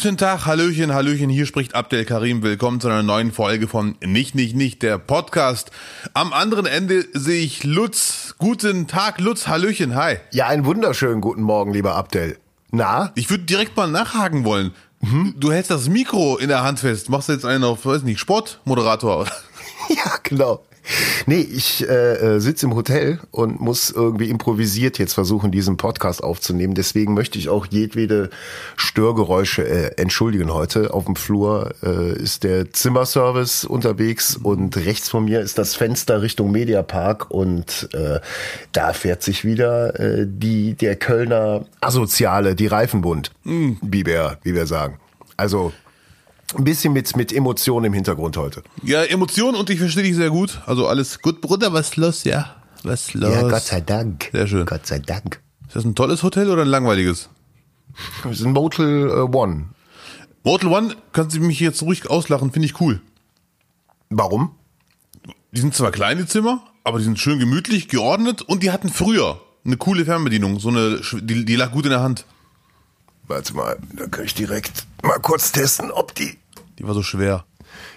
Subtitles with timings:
[0.00, 2.40] Guten Tag, Hallöchen, Hallöchen, hier spricht Abdel Karim.
[2.44, 5.72] Willkommen zu einer neuen Folge von Nicht, Nicht, Nicht, der Podcast.
[6.14, 8.36] Am anderen Ende sehe ich Lutz.
[8.38, 10.18] Guten Tag, Lutz, Hallöchen, hi.
[10.30, 12.38] Ja, einen wunderschönen guten Morgen, lieber Abdel.
[12.70, 13.10] Na?
[13.16, 14.72] Ich würde direkt mal nachhaken wollen.
[15.00, 15.34] Mhm.
[15.36, 17.08] Du hältst das Mikro in der Hand fest.
[17.08, 19.26] Machst du jetzt einen auf, weiß nicht, Sportmoderator?
[19.88, 20.62] Ja, genau.
[21.26, 26.22] Nee, ich äh, äh, sitze im Hotel und muss irgendwie improvisiert jetzt versuchen, diesen Podcast
[26.22, 26.74] aufzunehmen.
[26.74, 28.30] Deswegen möchte ich auch jedwede
[28.76, 30.94] Störgeräusche äh, entschuldigen heute.
[30.94, 36.22] Auf dem Flur äh, ist der Zimmerservice unterwegs und rechts von mir ist das Fenster
[36.22, 38.20] Richtung Mediapark und äh,
[38.72, 43.78] da fährt sich wieder äh, die der Kölner Asoziale, die Reifenbund, mhm.
[43.82, 44.98] wie wir wie wir sagen.
[45.36, 45.72] Also
[46.56, 48.62] ein bisschen mit, mit Emotionen im Hintergrund heute.
[48.82, 50.60] Ja, Emotionen und ich verstehe dich sehr gut.
[50.66, 52.24] Also alles gut, Bruder, was ist los?
[52.24, 53.34] Ja, was ist los?
[53.34, 54.30] Ja, Gott sei Dank.
[54.32, 54.66] Sehr schön.
[54.66, 55.40] Gott sei Dank.
[55.66, 57.28] Ist das ein tolles Hotel oder ein langweiliges?
[58.22, 59.66] Das ist ein Motel äh, One.
[60.44, 63.00] Motel One, kannst du mich jetzt ruhig auslachen, finde ich cool.
[64.08, 64.54] Warum?
[65.52, 69.40] Die sind zwar kleine Zimmer, aber die sind schön gemütlich, geordnet und die hatten früher
[69.64, 70.60] eine coole Fernbedienung.
[70.60, 72.24] So eine, die, die lag gut in der Hand.
[73.26, 76.38] Warte mal, da kann ich direkt mal kurz testen, ob die.
[76.78, 77.44] Die war so schwer.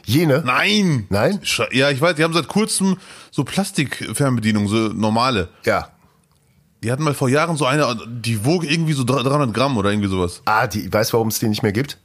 [0.06, 0.42] Jene?
[0.46, 1.06] Nein!
[1.10, 1.40] Nein?
[1.72, 2.98] Ja, ich weiß, die haben seit kurzem
[3.30, 5.50] so Plastikfernbedienungen, so normale.
[5.66, 5.90] Ja.
[6.84, 10.10] Die hatten mal vor Jahren so eine, die wog irgendwie so 300 Gramm oder irgendwie
[10.10, 10.42] sowas.
[10.46, 12.00] Ah, die, weißt du, warum es die nicht mehr gibt?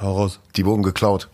[0.00, 0.40] Hau raus.
[0.56, 1.28] Die wurden geklaut.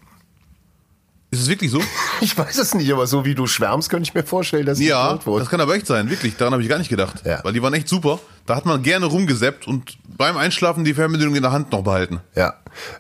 [1.35, 1.83] Ist es wirklich so?
[2.21, 5.19] Ich weiß es nicht, aber so wie du schwärmst, könnte ich mir vorstellen, dass ja,
[5.27, 5.41] wurden.
[5.41, 6.37] das kann aber echt sein, wirklich.
[6.37, 7.23] Daran habe ich gar nicht gedacht.
[7.25, 7.41] Ja.
[7.43, 8.21] Weil die waren echt super.
[8.47, 12.21] Da hat man gerne rumgeseppt und beim Einschlafen die Fernbedienung in der Hand noch behalten.
[12.37, 12.55] Ja,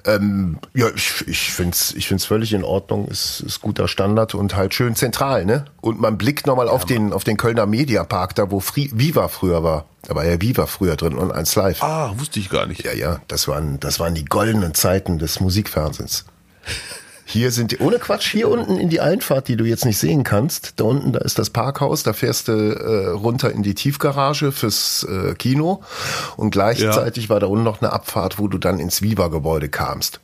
[0.04, 3.06] ähm, ja ich, ich finde es ich find's völlig in Ordnung.
[3.06, 5.66] Ist, ist guter Standard und halt schön zentral, ne?
[5.80, 9.28] Und man blickt nochmal ja, auf, den, auf den Kölner Mediapark, da wo Free, Viva
[9.28, 9.86] früher war.
[10.02, 11.82] Da war ja Viva früher drin und eins live.
[11.82, 12.84] Ah, wusste ich gar nicht.
[12.84, 16.24] Ja, ja, das waren, das waren die goldenen Zeiten des Musikfernsehens.
[17.26, 20.24] Hier sind die, ohne Quatsch, hier unten in die Einfahrt, die du jetzt nicht sehen
[20.24, 24.52] kannst, da unten, da ist das Parkhaus, da fährst du äh, runter in die Tiefgarage
[24.52, 25.82] fürs äh, Kino
[26.36, 27.30] und gleichzeitig ja.
[27.30, 30.20] war da unten noch eine Abfahrt, wo du dann ins Viva-Gebäude kamst.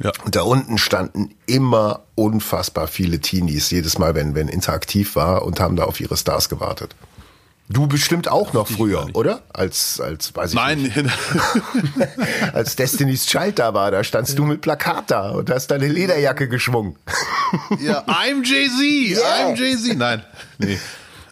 [0.00, 0.12] Ja.
[0.24, 5.60] Und da unten standen immer unfassbar viele Teenies, jedes Mal, wenn, wenn interaktiv war und
[5.60, 6.94] haben da auf ihre Stars gewartet.
[7.68, 9.42] Du bestimmt auch noch früher, oder?
[9.52, 10.82] Als, als, weiß ich Nein.
[10.82, 10.96] nicht.
[12.52, 16.48] als Destiny's Child da war, da standst du mit Plakat da und hast deine Lederjacke
[16.48, 16.98] geschwungen.
[17.80, 19.48] ja, I'm Jay-Z, yeah.
[19.48, 19.96] I'm Jay-Z.
[19.96, 20.22] Nein,
[20.58, 20.78] nee.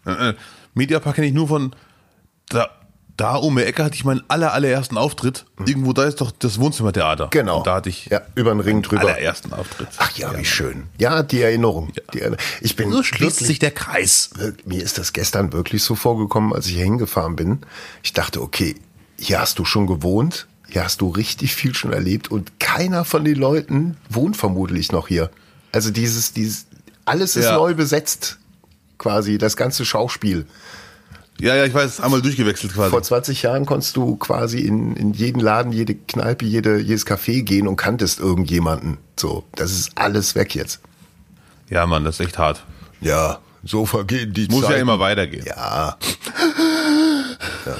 [0.06, 0.34] Äh, äh.
[0.75, 1.76] Mediapark kenne ich nur von,
[2.49, 2.70] da,
[3.22, 5.44] da um die Ecke hatte ich meinen aller, allerersten Auftritt.
[5.56, 5.66] Mhm.
[5.66, 7.28] Irgendwo da ist doch das Wohnzimmertheater.
[7.31, 7.59] Genau.
[7.59, 9.03] Und da hatte ich ja, über den Ring drüber.
[9.03, 9.87] allerersten Auftritt.
[9.99, 10.88] Ach ja, wie schön.
[10.99, 11.93] Ja, die Erinnerung.
[11.94, 12.03] Ja.
[12.12, 12.44] Die Erinnerung.
[12.61, 14.31] Ich bin so schließt sich der Kreis.
[14.65, 17.61] Mir ist das gestern wirklich so vorgekommen, als ich hier hingefahren bin.
[18.03, 18.75] Ich dachte, okay,
[19.21, 23.25] hier hast du schon gewohnt, hier hast du richtig viel schon erlebt und keiner von
[23.25, 25.31] den Leuten wohnt vermutlich noch hier.
[25.71, 26.66] Also dieses, dieses,
[27.05, 27.55] alles ist ja.
[27.55, 28.38] neu besetzt,
[28.99, 30.44] quasi, das ganze Schauspiel.
[31.43, 32.91] Ja, ja, ich weiß, einmal durchgewechselt quasi.
[32.91, 37.43] Vor 20 Jahren konntest du quasi in, in jeden Laden, jede Kneipe, jede, jedes Café
[37.43, 38.99] gehen und kanntest irgendjemanden.
[39.19, 40.79] So, das ist alles weg jetzt.
[41.69, 42.65] Ja, Mann, das ist echt hart.
[43.01, 44.75] Ja, so vergehen die Muss Zeiten.
[44.75, 45.45] ja immer weitergehen.
[45.45, 45.99] Ja.
[47.67, 47.77] ja.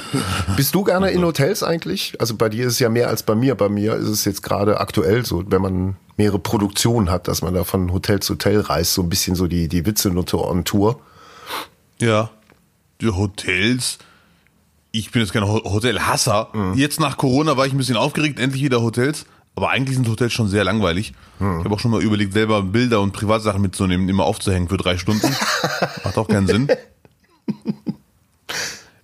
[0.57, 2.17] Bist du gerne in Hotels eigentlich?
[2.19, 3.55] Also bei dir ist es ja mehr als bei mir.
[3.55, 7.53] Bei mir ist es jetzt gerade aktuell so, wenn man mehrere Produktionen hat, dass man
[7.53, 10.99] da von Hotel zu Hotel reist, so ein bisschen so die, die Witze-Note on Tour.
[12.01, 12.29] Ja
[13.11, 13.97] Hotels.
[14.91, 16.49] Ich bin jetzt kein Hotelhasser.
[16.53, 16.73] Mhm.
[16.75, 19.25] Jetzt nach Corona war ich ein bisschen aufgeregt, endlich wieder Hotels.
[19.55, 21.13] Aber eigentlich sind Hotels schon sehr langweilig.
[21.39, 21.59] Mhm.
[21.59, 24.97] Ich habe auch schon mal überlegt, selber Bilder und Privatsachen mitzunehmen, immer aufzuhängen für drei
[24.97, 25.27] Stunden.
[26.03, 26.67] Macht auch keinen Sinn.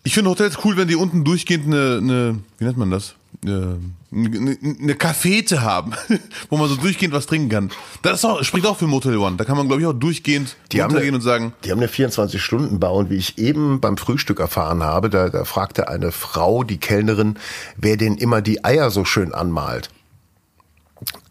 [0.03, 3.15] Ich finde Hotels cool, wenn die unten durchgehend eine, eine wie nennt man das?
[3.41, 3.79] Eine,
[4.11, 5.93] eine Cafete haben,
[6.49, 7.71] wo man so durchgehend was trinken kann.
[8.01, 9.37] Das auch, spricht auch für Motel One.
[9.37, 11.53] Da kann man, glaube ich, auch durchgehend die haben eine, und sagen.
[11.63, 15.87] Die haben eine 24-Stunden-Bar und wie ich eben beim Frühstück erfahren habe, da, da fragte
[15.87, 17.37] eine Frau, die Kellnerin,
[17.77, 19.89] wer denn immer die Eier so schön anmalt.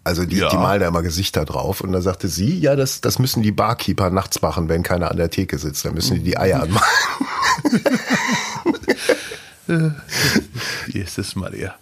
[0.02, 0.48] Also die, ja.
[0.48, 1.82] die malen da immer Gesichter drauf.
[1.82, 5.18] Und da sagte sie, ja, das, das müssen die Barkeeper nachts machen, wenn keiner an
[5.18, 5.84] der Theke sitzt.
[5.84, 6.86] Dann müssen die die Eier anmalen.
[10.88, 11.74] Jesus Maria.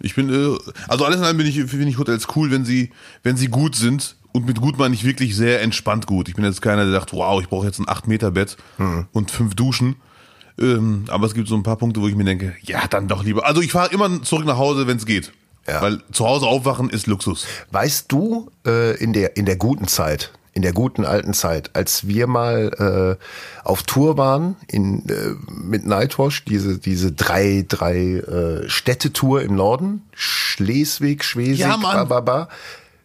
[0.00, 0.56] Ich bin, äh,
[0.88, 2.90] also alles in allem bin ich, finde ich Hotels cool, wenn sie,
[3.22, 4.16] wenn sie gut sind.
[4.32, 6.28] Und mit gut meine ich wirklich sehr entspannt gut.
[6.28, 9.06] Ich bin jetzt keiner, der sagt, wow, ich brauche jetzt ein 8-Meter-Bett mhm.
[9.12, 9.96] und fünf Duschen.
[10.58, 13.24] Ähm, aber es gibt so ein paar Punkte, wo ich mir denke, ja, dann doch
[13.24, 13.46] lieber.
[13.46, 15.32] Also ich fahre immer zurück nach Hause, wenn es geht.
[15.66, 15.82] Ja.
[15.82, 17.46] Weil zu Hause aufwachen ist Luxus.
[17.70, 22.06] Weißt du, äh, in, der, in der guten Zeit, in der guten alten Zeit, als
[22.08, 23.22] wir mal äh,
[23.62, 30.02] auf Tour waren in, äh, mit Nightwash, diese, diese drei, drei äh, Städtetour im Norden,
[30.14, 32.08] Schleswig, Schwesig, Ja, Mann.
[32.08, 32.48] bababa.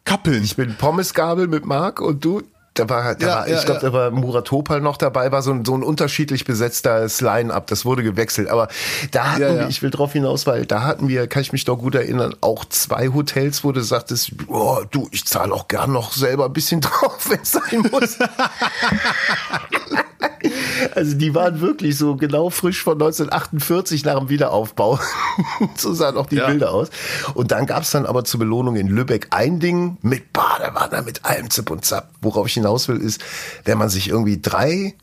[0.06, 0.46] Kappeln.
[0.46, 2.42] Ich bin Pommesgabel mit Marc und du.
[2.74, 3.90] Da war, da Ja, war ja, ich glaube, ja.
[3.90, 7.84] da war Murat Topal noch dabei, war so ein, so ein unterschiedlich besetztes Line-Up, das
[7.84, 8.48] wurde gewechselt.
[8.48, 8.70] Aber
[9.12, 11.78] da hatten wir, ich will drauf hinaus, weil da hatten wir, kann ich mich doch
[11.78, 16.14] gut erinnern, auch zwei Hotels, wo du sagtest, oh, du, ich zahle auch gern noch
[16.14, 18.18] selber ein bisschen drauf, wenn es sein muss.
[20.96, 25.00] Also die waren wirklich so genau frisch von 1948 nach dem Wiederaufbau.
[25.76, 26.48] so sahen auch die Ja.
[26.48, 26.90] Bilder aus.
[27.34, 31.50] Und dann gab's dann aber zur Belohnung in Lübeck ein Ding mit Badewanne, mit allem
[31.50, 32.10] Zip und Zap.
[32.22, 33.22] Worauf ich hinaus will, ist,
[33.64, 34.96] wenn man sich irgendwie drei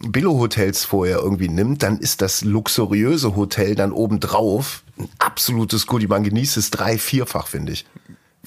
[0.00, 6.06] Billo-Hotels vorher irgendwie nimmt, dann ist das luxuriöse Hotel dann obendrauf ein absolutes Goodie.
[6.06, 7.86] Man genießt es drei-, vierfach, finde ich.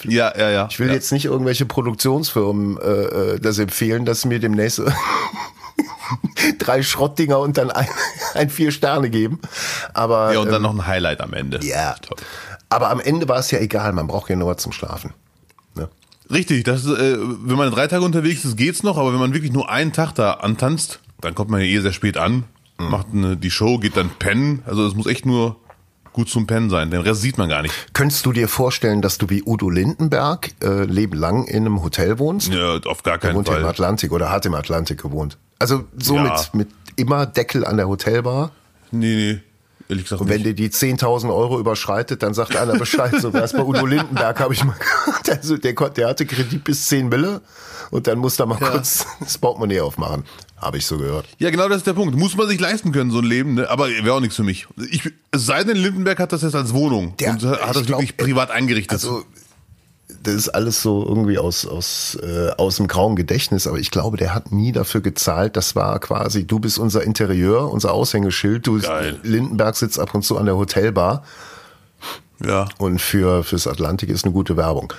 [0.03, 0.67] Ja, ja, ja.
[0.69, 0.93] Ich will ja.
[0.93, 4.81] jetzt nicht irgendwelche Produktionsfirmen äh, äh, das empfehlen, dass mir demnächst
[6.59, 7.87] drei Schrottdinger und dann ein,
[8.33, 9.39] ein vier Sterne geben.
[9.93, 11.59] Aber Ja, und dann ähm, noch ein Highlight am Ende.
[11.63, 11.95] ja.
[12.01, 12.17] Toll.
[12.69, 13.91] Aber am Ende war es ja egal.
[13.91, 15.13] Man braucht ja nur was zum Schlafen.
[15.75, 15.89] Ne?
[16.29, 19.33] Richtig, das ist, äh, wenn man drei Tage unterwegs ist, geht's noch, aber wenn man
[19.33, 22.45] wirklich nur einen Tag da antanzt, dann kommt man ja eh sehr spät an,
[22.79, 22.89] Mhm.
[22.89, 24.63] macht eine, die Show, geht dann pennen.
[24.65, 25.57] Also es muss echt nur
[26.13, 26.89] gut zum Pennen sein.
[26.91, 27.73] Den Rest sieht man gar nicht.
[27.93, 32.53] Könntest du dir vorstellen, dass du wie Udo Lindenberg äh, lebenlang in einem Hotel wohnst?
[32.53, 33.69] Ja, auf gar keinen wohnt ja im Fall.
[33.69, 35.37] Atlantik oder hat im Atlantik gewohnt.
[35.61, 36.23] Also so Ja.
[36.23, 36.67] mit, mit
[36.97, 38.51] immer Deckel an der Hotelbar.
[38.91, 39.39] Nee, nee.
[39.89, 40.57] Ehrlich gesagt Und wenn nicht.
[40.57, 43.13] dir die 10.000 Euro überschreitet, dann sagt einer Bescheid.
[43.19, 45.29] So war es bei Udo Lindenberg, habe ich mal gehört.
[45.29, 47.41] Also der, konnte- der hatte Kredit bis 10 Mille
[47.89, 50.23] und dann musste er mal kurz das Portemonnaie aufmachen.
[50.55, 51.25] Habe ich so gehört.
[51.39, 52.15] Ja, genau das ist der Punkt.
[52.15, 53.69] Muss man sich leisten können, so ein Leben, ne?
[53.69, 54.67] aber wäre auch nichts für mich.
[54.91, 57.99] Ich, es sei denn, Lindenberg hat das jetzt als Wohnung Der- und hat das glaub,
[57.99, 58.93] wirklich privat eingerichtet.
[58.93, 59.25] Also
[60.23, 64.17] das ist alles so irgendwie aus, aus, äh, aus dem grauen Gedächtnis, aber ich glaube,
[64.17, 65.55] der hat nie dafür gezahlt.
[65.55, 68.67] Das war quasi, du bist unser Interieur, unser Aushängeschild.
[68.67, 69.19] Du Geil.
[69.23, 71.23] Lindenberg sitzt ab und zu an der Hotelbar
[72.45, 72.67] ja.
[72.77, 74.93] und für fürs Atlantik ist eine gute Werbung.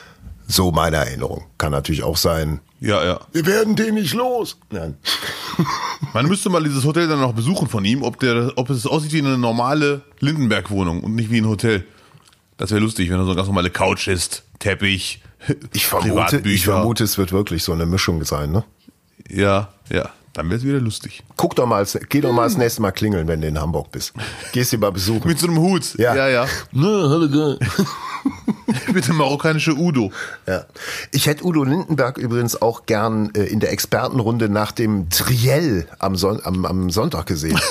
[0.48, 1.44] So meine Erinnerung.
[1.56, 2.60] Kann natürlich auch sein.
[2.80, 3.20] Ja, ja.
[3.32, 4.58] Wir werden den nicht los.
[4.70, 4.96] Nein.
[6.12, 9.12] Man müsste mal dieses Hotel dann noch besuchen von ihm, ob der, ob es aussieht
[9.12, 11.84] wie eine normale Lindenberg-Wohnung und nicht wie ein Hotel.
[12.56, 15.20] Das wäre lustig, wenn da so eine ganz normale Couch ist, Teppich,
[15.72, 18.52] Ich vermute, ich vermute, es wird wirklich so eine Mischung sein.
[18.52, 18.62] Ne?
[19.28, 20.08] Ja, ja.
[20.34, 21.22] Dann wäre es wieder lustig.
[21.36, 24.12] Guck doch mal, geh doch mal das nächste Mal klingeln, wenn du in Hamburg bist.
[24.52, 25.26] Gehst ihn mal besuchen.
[25.28, 25.94] Mit so einem Hut.
[25.98, 26.14] Ja.
[26.14, 26.28] ja.
[26.28, 26.46] ja.
[26.70, 27.58] Ne, hallo, geil.
[28.94, 30.10] Bitte marokkanische Udo.
[30.46, 30.64] Ja.
[31.10, 36.14] Ich hätte Udo Lindenberg übrigens auch gern äh, in der Expertenrunde nach dem Triell am,
[36.16, 37.58] Son am, am Sonntag gesehen.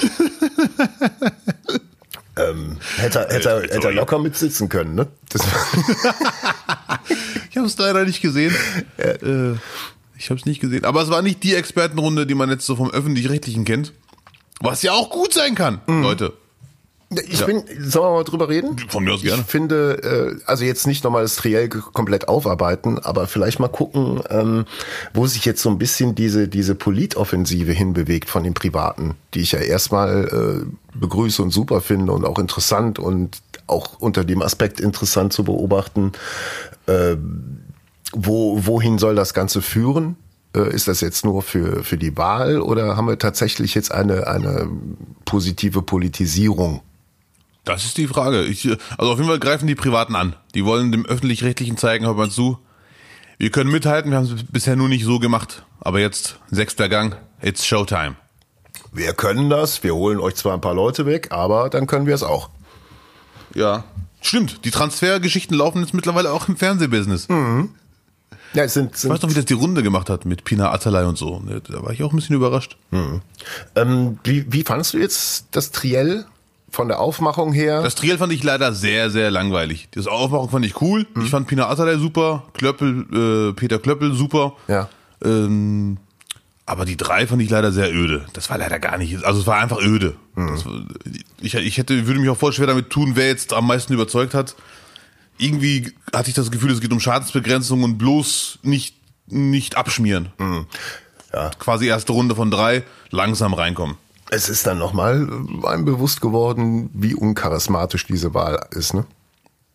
[2.38, 5.08] ähm, hätte, er- hätte, er- Äh, hätte er locker mitsitzen können, ne?
[5.30, 5.42] Das,
[7.62, 8.54] habe es leider nicht gesehen.
[8.98, 9.54] Äh,
[10.18, 10.86] ich habe es nicht gesehen.
[10.86, 13.94] Aber es war nicht die Expertenrunde, die man jetzt so vom öffentlich-rechtlichen kennt.
[14.60, 16.04] Was ja auch gut sein kann, Mhm.
[16.04, 16.34] Leute.
[17.28, 18.78] ich bin, sollen wir mal drüber reden?
[18.88, 19.42] Von mir aus gerne.
[19.42, 24.22] Ich finde, äh, also jetzt nicht nochmal das Triell komplett aufarbeiten, aber vielleicht mal gucken,
[24.30, 24.66] ähm,
[25.14, 29.52] wo sich jetzt so ein bisschen diese, diese Politoffensive hinbewegt von den Privaten, die ich
[29.54, 34.80] ja erstmal äh, begrüße und super finde und auch interessant und auch unter dem Aspekt
[34.80, 36.12] interessant zu beobachten.
[36.92, 37.18] Äh,
[38.14, 40.18] wo, wohin soll das Ganze führen?
[40.56, 44.28] Äh, Ist das jetzt nur für, für die Wahl oder haben wir tatsächlich jetzt eine,
[44.28, 44.70] eine
[45.26, 46.82] positive Politisierung?
[47.64, 48.44] Das ist die Frage.
[48.44, 48.68] Ich,
[48.98, 50.36] also auf jeden Fall greifen die Privaten an.
[50.56, 52.58] Die wollen dem öffentlich-rechtlichen zeigen, hört mal zu.
[53.38, 55.64] Wir können mithalten, wir haben es bisher nur nicht so gemacht.
[55.80, 58.16] Aber jetzt, sechster Gang, it's Showtime.
[58.92, 62.16] Wir können das, wir holen euch zwar ein paar Leute weg, aber dann können wir
[62.16, 62.50] es auch.
[63.56, 63.84] Ja.
[64.22, 67.28] Stimmt, die Transfergeschichten laufen jetzt mittlerweile auch im Fernsehbusiness.
[68.54, 70.72] Ja, es sind, Ich sind weiß noch, wie das die Runde gemacht hat mit Pina
[70.72, 71.42] Atalay und so.
[71.68, 72.78] Da war ich auch ein bisschen überrascht.
[73.76, 76.26] ähm, wie, wie fandest du jetzt das Triell
[76.70, 77.82] von der Aufmachung her?
[77.82, 79.88] Das Triell fand ich leider sehr, sehr langweilig.
[79.92, 81.08] Das Aufmachung fand ich cool.
[81.24, 84.54] Ich fand Pina Atalay super, Klöppel, äh, Peter Klöppel super.
[84.68, 84.90] ja.
[85.24, 85.98] Ähm,
[86.72, 88.26] aber die drei fand ich leider sehr öde.
[88.34, 89.24] Das war leider gar nicht.
[89.26, 90.16] Also es war einfach öde.
[90.36, 90.86] Das, war-
[91.42, 94.34] ich, ich hätte, würde mich auch voll schwer damit tun, wer jetzt am meisten überzeugt
[94.34, 94.56] hat.
[95.38, 98.96] Irgendwie hatte ich das Gefühl, es geht um Schadensbegrenzung und bloß nicht,
[99.28, 100.30] nicht abschmieren.
[101.34, 101.50] Ja.
[101.60, 103.98] Quasi erste Runde von drei, langsam reinkommen.
[104.30, 105.28] Es ist dann nochmal
[105.66, 109.06] einem bewusst geworden, wie uncharismatisch diese Wahl ist, ne?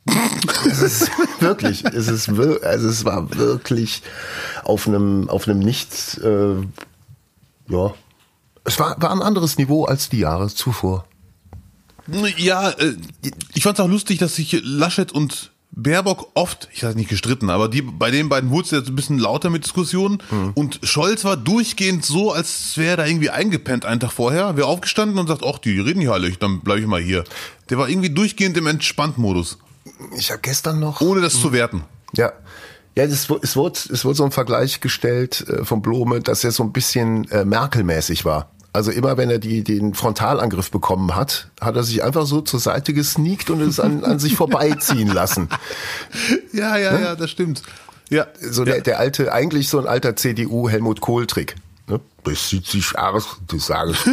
[1.36, 4.02] es wirklich, es ist also es war wirklich
[4.64, 6.56] auf einem auf einem nicht äh,
[7.68, 7.94] ja
[8.66, 11.06] es war, war ein anderes Niveau als die Jahre zuvor.
[12.36, 12.94] Ja, äh,
[13.54, 17.68] ich fand's auch lustig, dass sich Laschet und Baerbock oft, ich sage nicht gestritten, aber
[17.68, 20.52] die, bei den beiden wurde es jetzt ein bisschen lauter mit Diskussionen mhm.
[20.54, 25.18] und Scholz war durchgehend so, als wäre er irgendwie eingepennt einen Tag vorher, wäre aufgestanden
[25.18, 27.24] und sagt, ach, die reden hier alle, dann bleibe ich mal hier.
[27.68, 29.58] Der war irgendwie durchgehend im Entspannt-Modus.
[30.16, 31.00] Ich habe gestern noch...
[31.00, 31.84] Ohne das zu werten.
[32.14, 32.32] Ja,
[32.96, 36.50] ja, es, es, wurde, es wurde so ein Vergleich gestellt äh, von Blome, dass er
[36.50, 38.50] so ein bisschen äh, Merkel-mäßig war.
[38.72, 42.60] Also immer wenn er die, den Frontalangriff bekommen hat, hat er sich einfach so zur
[42.60, 45.48] Seite gesneakt und es an, an sich vorbeiziehen lassen.
[46.52, 47.00] Ja, ja, ne?
[47.02, 47.62] ja, das stimmt.
[48.08, 48.26] Ja.
[48.40, 48.72] So ja.
[48.72, 51.56] Der, der alte, eigentlich so ein alter CDU-Helmut Kohl-Trick.
[51.86, 52.00] Ne?
[52.24, 53.98] Das sieht sich aus, das sage ich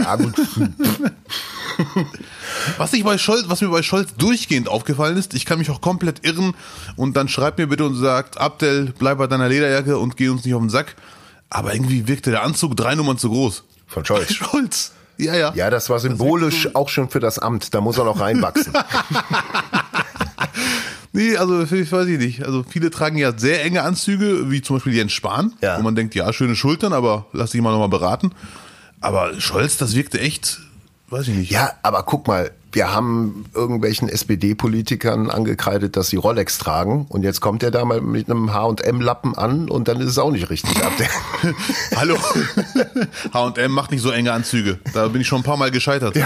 [2.77, 5.81] Was, ich bei Scholz, was mir bei Scholz durchgehend aufgefallen ist, ich kann mich auch
[5.81, 6.53] komplett irren
[6.95, 10.45] und dann schreibt mir bitte und sagt, Abdel, bleib bei deiner Lederjacke und geh uns
[10.45, 10.95] nicht auf den Sack.
[11.49, 13.63] Aber irgendwie wirkte der Anzug drei Nummern zu groß.
[13.87, 14.33] Von Scholz.
[14.33, 14.91] Scholz.
[15.17, 15.53] Ja, ja.
[15.55, 17.73] Ja, das war symbolisch auch schon für das Amt.
[17.73, 18.73] Da muss er noch reinwachsen.
[21.13, 22.43] nee, also ich weiß ich nicht.
[22.43, 25.77] Also viele tragen ja sehr enge Anzüge, wie zum Beispiel Jens Spahn, ja.
[25.77, 28.31] wo man denkt, ja, schöne Schultern, aber lass dich mal nochmal beraten.
[29.01, 30.59] Aber Scholz, das wirkte echt
[31.09, 31.51] Weiß ich nicht.
[31.51, 37.39] Ja, aber guck mal, wir haben irgendwelchen SPD-Politikern angekreidet, dass sie Rolex tragen und jetzt
[37.39, 40.73] kommt er da mal mit einem H&M-Lappen an und dann ist es auch nicht richtig.
[41.95, 42.17] Hallo,
[43.33, 44.79] H&M macht nicht so enge Anzüge.
[44.93, 46.15] Da bin ich schon ein paar Mal gescheitert.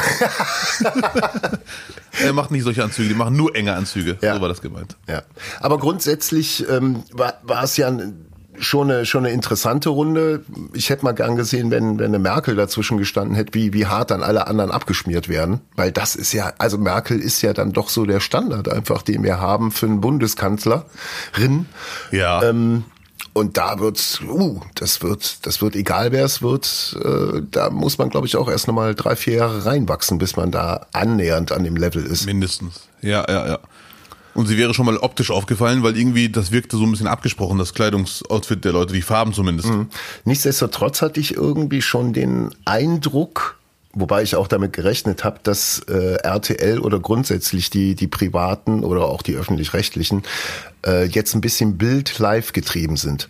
[2.24, 4.18] er macht nicht solche Anzüge, die machen nur enge Anzüge.
[4.22, 4.36] Ja.
[4.36, 4.96] So war das gemeint.
[5.08, 5.24] Ja,
[5.60, 8.27] aber grundsätzlich ähm, war, war es ja ein
[8.60, 10.44] schon eine, schon eine interessante Runde.
[10.74, 14.12] Ich hätte mal gern gesehen, wenn, wenn eine Merkel dazwischen gestanden hätte, wie, wie hart
[14.12, 15.62] dann alle anderen abgeschmiert werden.
[15.76, 19.24] Weil das ist ja, also Merkel ist ja dann doch so der Standard einfach, den
[19.24, 21.68] wir haben für einen Bundeskanzlerin.
[22.12, 22.44] Ja.
[22.44, 22.86] Ähm,
[23.34, 28.00] und da wird's, uh, das wird, das wird egal wer es wird, äh, da muss
[28.00, 31.64] man, glaube ich, auch erst nochmal drei, vier Jahre reinwachsen, bis man da annähernd an
[31.64, 32.26] dem Level ist.
[32.26, 32.88] Mindestens.
[33.02, 33.60] Ja, ja, ja.
[34.38, 37.58] Und sie wäre schon mal optisch aufgefallen, weil irgendwie das wirkte so ein bisschen abgesprochen,
[37.58, 39.70] das Kleidungsoutfit der Leute, die Farben zumindest.
[39.70, 39.88] Mhm.
[40.26, 43.58] Nichtsdestotrotz hatte ich irgendwie schon den Eindruck,
[43.94, 49.06] wobei ich auch damit gerechnet habe, dass äh, RTL oder grundsätzlich die, die privaten oder
[49.06, 50.22] auch die öffentlich-rechtlichen
[50.86, 53.30] äh, jetzt ein bisschen Bild live getrieben sind.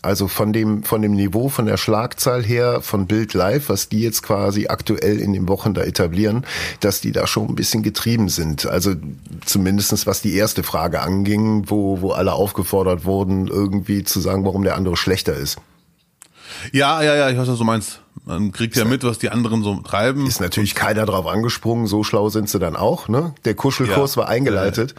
[0.00, 4.00] Also von dem, von dem Niveau, von der Schlagzahl her, von Bild Live, was die
[4.00, 6.44] jetzt quasi aktuell in den Wochen da etablieren,
[6.80, 8.66] dass die da schon ein bisschen getrieben sind.
[8.66, 8.94] Also
[9.44, 14.62] zumindestens was die erste Frage anging, wo, wo alle aufgefordert wurden, irgendwie zu sagen, warum
[14.62, 15.58] der andere schlechter ist.
[16.72, 18.00] Ja, ja, ja, ich weiß, was du meinst.
[18.24, 20.26] Man kriegt ja mit, was die anderen so treiben.
[20.26, 23.34] Ist natürlich keiner drauf angesprungen, so schlau sind sie dann auch, ne?
[23.44, 24.22] Der Kuschelkurs ja.
[24.22, 24.94] war eingeleitet.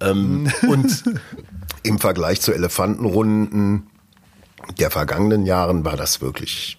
[0.00, 0.10] Ja.
[0.10, 1.04] Ähm, und
[1.82, 3.86] im Vergleich zu Elefantenrunden
[4.78, 6.78] der vergangenen Jahren war das wirklich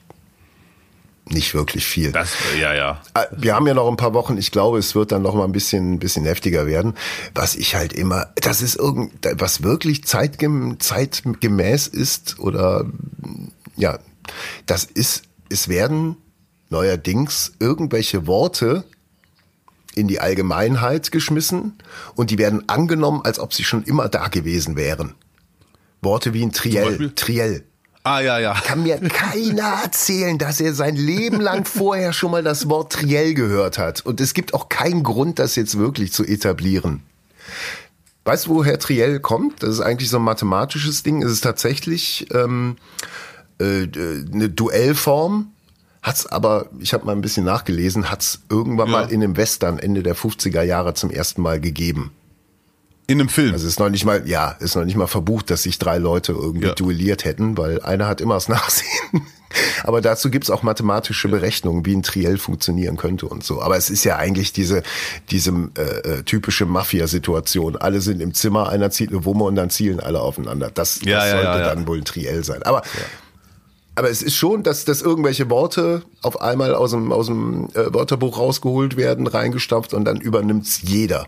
[1.25, 2.11] nicht wirklich viel.
[2.11, 3.01] Das, ja, ja.
[3.13, 4.37] Ah, wir haben ja noch ein paar Wochen.
[4.37, 6.95] Ich glaube, es wird dann noch mal ein bisschen, ein bisschen heftiger werden.
[7.33, 12.85] Was ich halt immer, das ist irgend, was wirklich zeitgem, zeitgemäß ist oder,
[13.75, 13.99] ja,
[14.65, 16.17] das ist, es werden
[16.69, 18.83] neuerdings irgendwelche Worte
[19.95, 21.77] in die Allgemeinheit geschmissen
[22.15, 25.13] und die werden angenommen, als ob sie schon immer da gewesen wären.
[26.01, 27.63] Worte wie ein Triell, Triell.
[28.03, 28.53] Ah, ja, ja.
[28.53, 33.33] Kann mir keiner erzählen, dass er sein Leben lang vorher schon mal das Wort Triell
[33.33, 34.05] gehört hat.
[34.05, 37.01] Und es gibt auch keinen Grund, das jetzt wirklich zu etablieren.
[38.25, 39.63] Weißt du, woher Triell kommt?
[39.63, 41.24] Das ist eigentlich so ein mathematisches Ding.
[41.24, 42.75] Es ist tatsächlich ähm,
[43.60, 43.88] äh,
[44.33, 45.51] eine Duellform.
[46.01, 48.91] Hat's aber, ich habe mal ein bisschen nachgelesen, hat's irgendwann ja.
[48.91, 52.12] mal in einem Western Ende der 50er Jahre zum ersten Mal gegeben.
[53.05, 53.53] In einem Film.
[53.53, 56.31] Also ist noch nicht mal, ja, ist noch nicht mal verbucht, dass sich drei Leute
[56.31, 56.74] irgendwie ja.
[56.74, 59.27] duelliert hätten, weil einer hat immer das Nachsehen.
[59.83, 63.62] Aber dazu gibt's auch mathematische Berechnungen, wie ein Triell funktionieren könnte und so.
[63.62, 64.83] Aber es ist ja eigentlich diese,
[65.29, 67.75] diese äh, äh, typische Mafia-Situation.
[67.75, 70.72] Alle sind im Zimmer, einer zieht eine Wumme und dann zielen alle aufeinander.
[70.74, 72.63] Das, ja, das ja, sollte dann wohl ein Triell sein.
[72.63, 72.81] Aber
[73.95, 77.93] aber es ist schon, dass, dass irgendwelche Worte auf einmal aus dem, aus dem äh,
[77.93, 81.27] Wörterbuch rausgeholt werden, reingestopft und dann übernimmt's jeder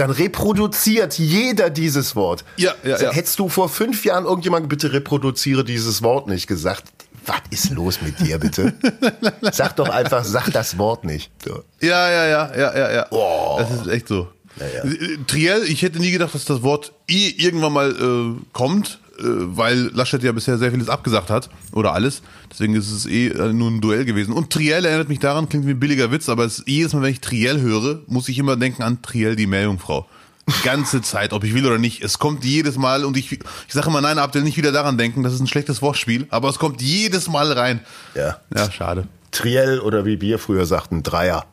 [0.00, 2.44] dann reproduziert jeder dieses Wort.
[2.56, 3.12] Ja, ja, ja.
[3.12, 6.84] Hättest du vor fünf Jahren irgendjemand bitte reproduziere dieses Wort nicht gesagt,
[7.26, 8.72] was ist los mit dir bitte?
[9.52, 11.30] sag doch einfach, sag das Wort nicht.
[11.44, 11.64] So.
[11.82, 13.06] Ja, ja, ja, ja, ja, ja.
[13.10, 13.56] Oh.
[13.58, 14.28] Das ist echt so.
[14.58, 14.90] Ja, ja.
[15.26, 18.99] Triell, ich hätte nie gedacht, dass das Wort I irgendwann mal äh, kommt.
[19.20, 22.22] Äh, weil Laschet ja bisher sehr vieles abgesagt hat oder alles.
[22.50, 24.32] Deswegen ist es eh äh, nur ein Duell gewesen.
[24.32, 27.12] Und Triell erinnert mich daran, klingt wie ein billiger Witz, aber es, jedes Mal, wenn
[27.12, 30.08] ich Triell höre, muss ich immer denken an Triell, die Meerjungfrau.
[30.48, 32.02] Die ganze Zeit, ob ich will oder nicht.
[32.02, 35.22] Es kommt jedes Mal und ich, ich sage immer, nein, Abdel, nicht wieder daran denken,
[35.22, 37.80] das ist ein schlechtes Wortspiel, aber es kommt jedes Mal rein.
[38.14, 38.38] Ja.
[38.54, 39.06] Ja, schade.
[39.30, 41.44] Triell oder wie wir früher sagten, Dreier.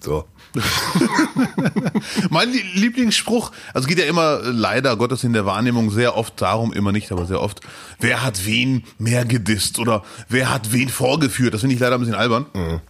[0.00, 0.24] So.
[2.30, 6.72] mein Lieblingsspruch, also geht ja immer äh, leider Gottes in der Wahrnehmung sehr oft darum,
[6.72, 7.60] immer nicht, aber sehr oft,
[8.00, 11.54] wer hat wen mehr gedisst oder wer hat wen vorgeführt.
[11.54, 12.46] Das finde ich leider ein bisschen albern.
[12.54, 12.80] Mhm.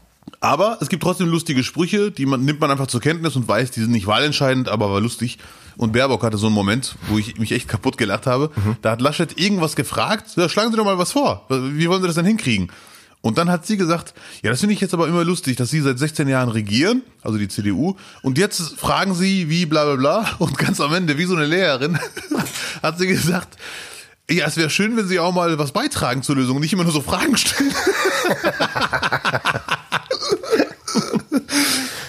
[0.40, 3.70] Aber es gibt trotzdem lustige Sprüche, die man nimmt man einfach zur Kenntnis und weiß,
[3.70, 5.38] die sind nicht wahlentscheidend, aber war lustig.
[5.76, 8.50] Und Baerbock hatte so einen Moment, wo ich mich echt kaputt gelacht habe.
[8.56, 8.76] Mhm.
[8.82, 10.30] Da hat Laschet irgendwas gefragt.
[10.36, 11.46] Ja, schlagen Sie doch mal was vor.
[11.48, 12.70] Wie wollen Sie das denn hinkriegen?
[13.22, 15.80] Und dann hat sie gesagt, ja, das finde ich jetzt aber immer lustig, dass Sie
[15.80, 20.30] seit 16 Jahren regieren, also die CDU, und jetzt fragen Sie wie bla bla bla
[20.38, 21.98] und ganz am Ende, wie so eine Lehrerin,
[22.82, 23.56] hat sie gesagt,
[24.30, 26.84] ja, es wäre schön, wenn Sie auch mal was beitragen zur Lösung und nicht immer
[26.84, 27.72] nur so Fragen stellen.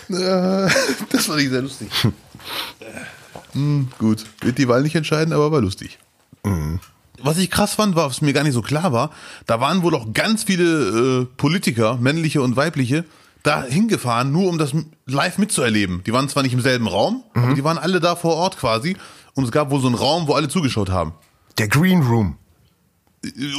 [1.09, 1.89] das fand ich sehr lustig.
[3.53, 5.99] Hm, gut, wird die Wahl nicht entscheiden, aber war lustig.
[6.43, 6.79] Mhm.
[7.27, 9.11] Was ich krass fand, war, was mir gar nicht so klar war,
[9.45, 13.05] da waren wohl auch ganz viele äh, Politiker, männliche und weibliche,
[13.43, 14.73] da hingefahren, nur um das
[15.05, 16.03] live mitzuerleben.
[16.05, 17.43] Die waren zwar nicht im selben Raum, mhm.
[17.43, 18.97] aber die waren alle da vor Ort quasi.
[19.35, 21.13] Und es gab wohl so einen Raum, wo alle zugeschaut haben.
[21.57, 22.37] Der Green Room.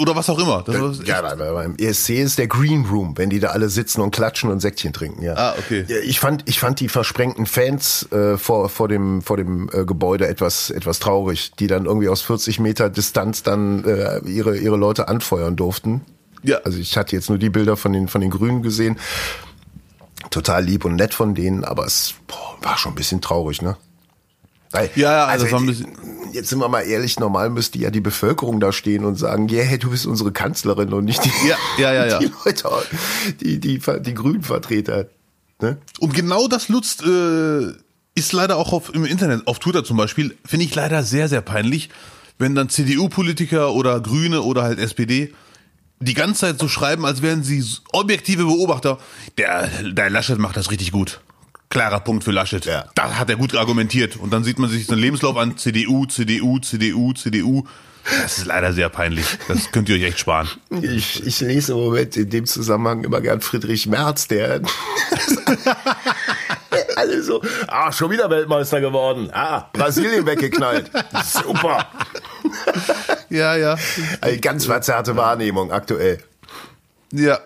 [0.00, 0.62] Oder was auch immer.
[0.62, 4.50] Das ja, beim ESC ist der Green Room, wenn die da alle sitzen und klatschen
[4.50, 5.22] und Säckchen trinken.
[5.22, 5.34] Ja.
[5.34, 5.84] Ah, okay.
[6.04, 10.26] Ich fand, ich fand die versprengten Fans äh, vor, vor dem, vor dem äh, Gebäude
[10.26, 15.08] etwas, etwas traurig, die dann irgendwie aus 40 Meter Distanz dann äh, ihre, ihre Leute
[15.08, 16.02] anfeuern durften.
[16.42, 16.58] Ja.
[16.64, 18.98] Also ich hatte jetzt nur die Bilder von den, von den Grünen gesehen.
[20.30, 23.76] Total lieb und nett von denen, aber es boah, war schon ein bisschen traurig, ne?
[24.70, 25.84] Weil, ja, also, also jetzt,
[26.32, 29.64] jetzt sind wir mal ehrlich, normal müsste ja die Bevölkerung da stehen und sagen, yeah,
[29.64, 32.18] hey, du bist unsere Kanzlerin und nicht die, ja, ja, ja, ja.
[32.18, 32.68] die Leute,
[33.40, 35.06] die, die, die grünen Vertreter.
[35.60, 35.78] Ne?
[35.98, 37.72] Und genau das nutzt, äh,
[38.14, 41.40] ist leider auch auf, im Internet, auf Twitter zum Beispiel, finde ich leider sehr, sehr
[41.40, 41.88] peinlich,
[42.38, 45.32] wenn dann CDU-Politiker oder Grüne oder halt SPD
[46.00, 48.98] die ganze Zeit so schreiben, als wären sie objektive Beobachter.
[49.36, 51.20] Der, der Laschet macht das richtig gut.
[51.70, 52.64] Klarer Punkt für Laschet.
[52.64, 52.86] Ja.
[52.94, 54.16] Da hat er gut argumentiert.
[54.16, 57.64] Und dann sieht man sich so einen Lebenslauf an, CDU, CDU, CDU, CDU.
[58.22, 59.26] Das ist leider sehr peinlich.
[59.48, 60.48] Das könnt ihr euch echt sparen.
[60.80, 64.62] Ich, ich lese im Moment in dem Zusammenhang immer gern Friedrich Merz, der
[66.96, 69.28] alle so, ah, schon wieder Weltmeister geworden.
[69.32, 70.90] Ah, Brasilien weggeknallt.
[71.24, 71.86] Super.
[73.28, 73.76] Ja, ja.
[74.22, 76.18] Eine ganz verzerrte Wahrnehmung aktuell.
[77.12, 77.38] Ja.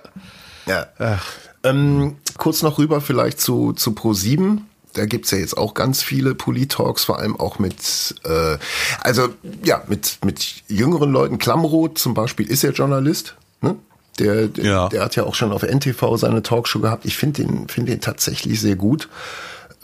[0.66, 0.86] Ja.
[0.98, 1.24] Ach.
[1.64, 4.60] Ähm, kurz noch rüber vielleicht zu, zu Pro7
[4.94, 8.58] da gibt's ja jetzt auch ganz viele Polit-Talks, vor allem auch mit, äh,
[9.00, 9.28] also
[9.64, 11.38] ja, mit, mit jüngeren Leuten.
[11.38, 13.36] Klamroth zum Beispiel ist ja Journalist.
[13.60, 13.76] Ne?
[14.18, 14.88] Der, ja.
[14.88, 17.04] der hat ja auch schon auf NTV seine Talkshow gehabt.
[17.06, 19.08] Ich finde den, finde den tatsächlich sehr gut.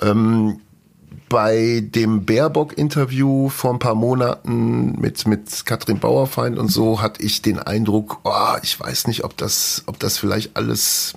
[0.00, 0.61] Ähm,
[1.28, 7.42] bei dem Baerbock-Interview vor ein paar Monaten mit, mit Katrin Bauerfeind und so hatte ich
[7.42, 11.14] den Eindruck, oh, ich weiß nicht, ob das, ob das vielleicht alles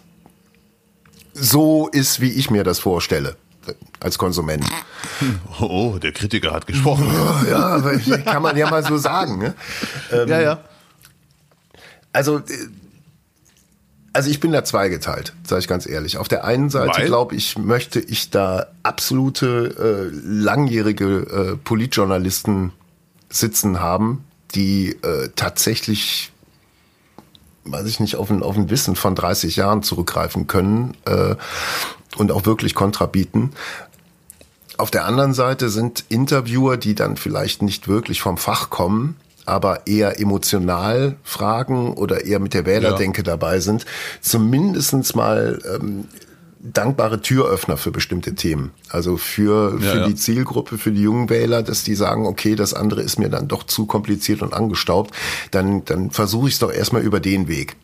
[1.41, 3.35] so ist, wie ich mir das vorstelle
[3.99, 4.65] als Konsument.
[5.59, 7.07] Oh, der Kritiker hat gesprochen.
[7.49, 7.79] Ja,
[8.25, 9.39] kann man ja mal so sagen.
[9.39, 9.55] Ne?
[10.11, 10.59] Ähm, ja, ja.
[12.13, 12.43] Also, äh,
[14.13, 16.17] also ich bin da zweigeteilt, sage ich ganz ehrlich.
[16.17, 21.05] Auf der einen Seite glaube ich, möchte ich da absolute äh, langjährige
[21.53, 22.71] äh, Politjournalisten
[23.29, 26.30] sitzen haben, die äh, tatsächlich
[27.65, 31.35] weiß ich nicht, auf ein, auf ein Wissen von 30 Jahren zurückgreifen können äh,
[32.17, 33.51] und auch wirklich Kontra bieten.
[34.77, 39.85] Auf der anderen Seite sind Interviewer, die dann vielleicht nicht wirklich vom Fach kommen, aber
[39.85, 43.25] eher emotional fragen oder eher mit der Wählerdenke ja.
[43.25, 43.85] dabei sind,
[44.21, 46.07] zumindestens mal ähm,
[46.63, 48.71] dankbare Türöffner für bestimmte Themen.
[48.89, 52.73] Also für, für ja, die Zielgruppe, für die jungen Wähler, dass die sagen, okay, das
[52.73, 55.13] andere ist mir dann doch zu kompliziert und angestaubt,
[55.51, 57.75] dann, dann versuche ich es doch erstmal über den Weg.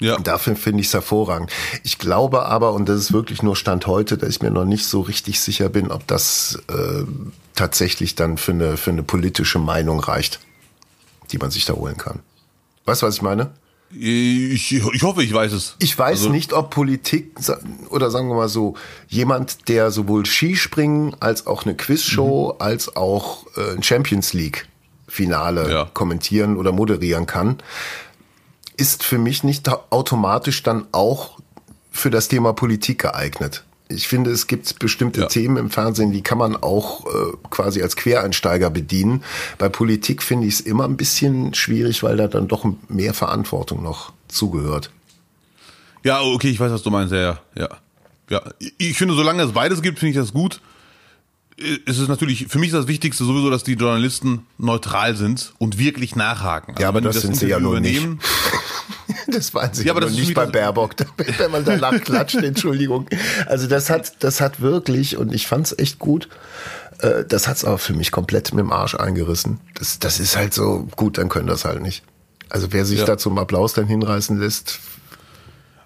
[0.00, 0.16] Ja.
[0.16, 1.50] Und dafür finde ich es hervorragend.
[1.82, 4.86] Ich glaube aber, und das ist wirklich nur Stand heute, dass ich mir noch nicht
[4.86, 7.04] so richtig sicher bin, ob das äh,
[7.54, 10.40] tatsächlich dann für eine, für eine politische Meinung reicht,
[11.32, 12.20] die man sich da holen kann.
[12.84, 13.52] Weißt du, was ich meine?
[13.96, 15.76] Ich, ich hoffe, ich weiß es.
[15.78, 17.32] Ich weiß also, nicht, ob Politik
[17.90, 18.74] oder sagen wir mal so,
[19.08, 22.62] jemand, der sowohl Skispringen als auch eine Quizshow mhm.
[22.62, 24.66] als auch äh, ein Champions League
[25.06, 25.90] Finale ja.
[25.94, 27.58] kommentieren oder moderieren kann,
[28.76, 31.38] ist für mich nicht automatisch dann auch
[31.92, 35.26] für das Thema Politik geeignet ich finde, es gibt bestimmte ja.
[35.26, 39.22] Themen im Fernsehen, die kann man auch äh, quasi als Quereinsteiger bedienen.
[39.58, 43.82] Bei Politik finde ich es immer ein bisschen schwierig, weil da dann doch mehr Verantwortung
[43.82, 44.90] noch zugehört.
[46.02, 47.68] Ja, okay, ich weiß, was du meinst, ja, ja.
[48.30, 48.42] Ja,
[48.78, 50.60] ich finde, solange es beides gibt, finde ich das gut.
[51.86, 55.78] Es ist natürlich, für mich ist das Wichtigste sowieso, dass die Journalisten neutral sind und
[55.78, 56.72] wirklich nachhaken.
[56.72, 58.02] Also ja, aber das, das sind sie ja nur nicht.
[59.26, 60.94] Das waren sie Ja, aber das nicht bei Baerbock,
[61.38, 63.06] wenn man danach klatscht, Entschuldigung.
[63.46, 66.28] Also das hat, das hat wirklich, und ich fand's echt gut,
[67.00, 69.60] äh, das hat's aber für mich komplett mit dem Arsch eingerissen.
[69.74, 72.02] Das, das ist halt so, gut, dann können das halt nicht.
[72.50, 73.06] Also wer sich Ja.
[73.06, 74.78] da zum Applaus dann hinreißen lässt,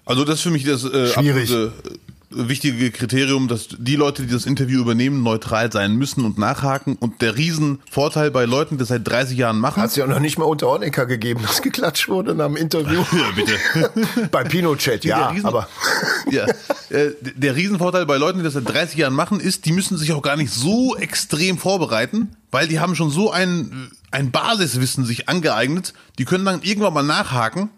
[0.05, 1.43] Also das ist für mich das äh, Schwierig.
[1.43, 1.97] absolute, äh,
[2.31, 6.95] wichtige Kriterium, dass die Leute, die das Interview übernehmen, neutral sein müssen und nachhaken.
[6.99, 9.81] Und der Riesenvorteil bei Leuten, die das seit 30 Jahren machen.
[9.81, 13.03] hat's ja noch nicht mal unter Honecker gegeben, dass geklatscht wurde nach dem Interview.
[13.11, 14.27] ja, bitte.
[14.31, 15.67] bei Pinochet, ja, der Riesen- aber
[16.31, 16.45] ja.
[16.89, 20.11] Äh, der Riesenvorteil bei Leuten, die das seit 30 Jahren machen, ist, die müssen sich
[20.13, 25.29] auch gar nicht so extrem vorbereiten, weil die haben schon so ein, ein Basiswissen sich
[25.29, 27.69] angeeignet, die können dann irgendwann mal nachhaken.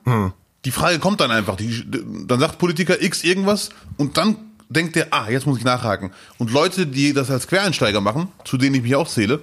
[0.66, 1.56] Die Frage kommt dann einfach.
[1.56, 1.84] Die,
[2.28, 4.36] dann sagt Politiker X irgendwas und dann
[4.70, 6.12] denkt der, ah, jetzt muss ich nachhaken.
[6.38, 9.42] Und Leute, die das als Quereinsteiger machen, zu denen ich mich auch zähle,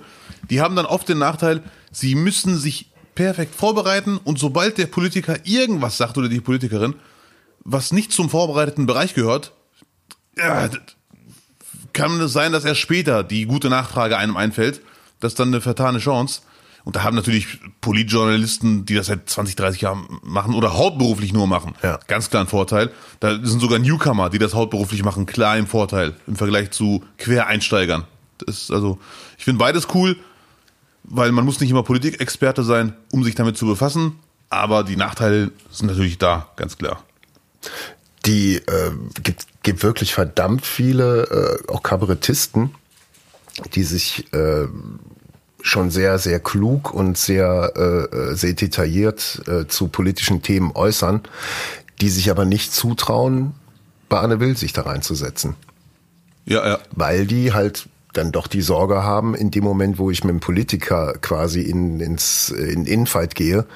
[0.49, 5.37] die haben dann oft den Nachteil, sie müssen sich perfekt vorbereiten und sobald der Politiker
[5.45, 6.95] irgendwas sagt oder die Politikerin,
[7.65, 9.53] was nicht zum vorbereiteten Bereich gehört,
[10.37, 10.79] ja, d-
[11.93, 14.81] kann es sein, dass erst später die gute Nachfrage einem einfällt.
[15.21, 16.43] Das ist dann eine vertane Chance.
[16.89, 21.47] Und da haben natürlich Politjournalisten, die das seit 20, 30 Jahren machen oder hauptberuflich nur
[21.47, 22.01] machen, Ja.
[22.07, 22.91] ganz klar ein Vorteil.
[23.21, 28.05] Da sind sogar Newcomer, die das hauptberuflich machen, klar im Vorteil im Vergleich zu Quereinsteigern.
[28.39, 28.99] Das ist also,
[29.37, 30.17] ich finde beides cool,
[31.05, 34.15] weil man muss nicht immer Politikexperte sein, um sich damit zu befassen.
[34.49, 37.05] Aber die Nachteile sind natürlich da, ganz klar.
[38.25, 42.75] die äh, gibt, gibt wirklich verdammt viele, äh, auch Kabarettisten,
[43.75, 44.67] die sich äh,
[45.61, 51.23] schon sehr, sehr klug und sehr, äh, sehr detailliert äh, zu politischen Themen äußern,
[52.01, 53.55] die sich aber nicht zutrauen,
[54.09, 55.55] bei Anne Will sich da reinzusetzen.
[56.47, 56.79] Ja, ja.
[56.93, 60.41] Weil die halt dann doch die Sorge haben, in dem Moment, wo ich mit einem
[60.41, 63.67] Politiker quasi in, ins in Infight gehe,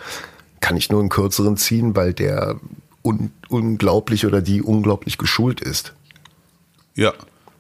[0.61, 2.57] kann ich nur einen kürzeren ziehen, weil der
[3.03, 5.92] un, unglaublich oder die unglaublich geschult ist.
[6.95, 7.12] Ja,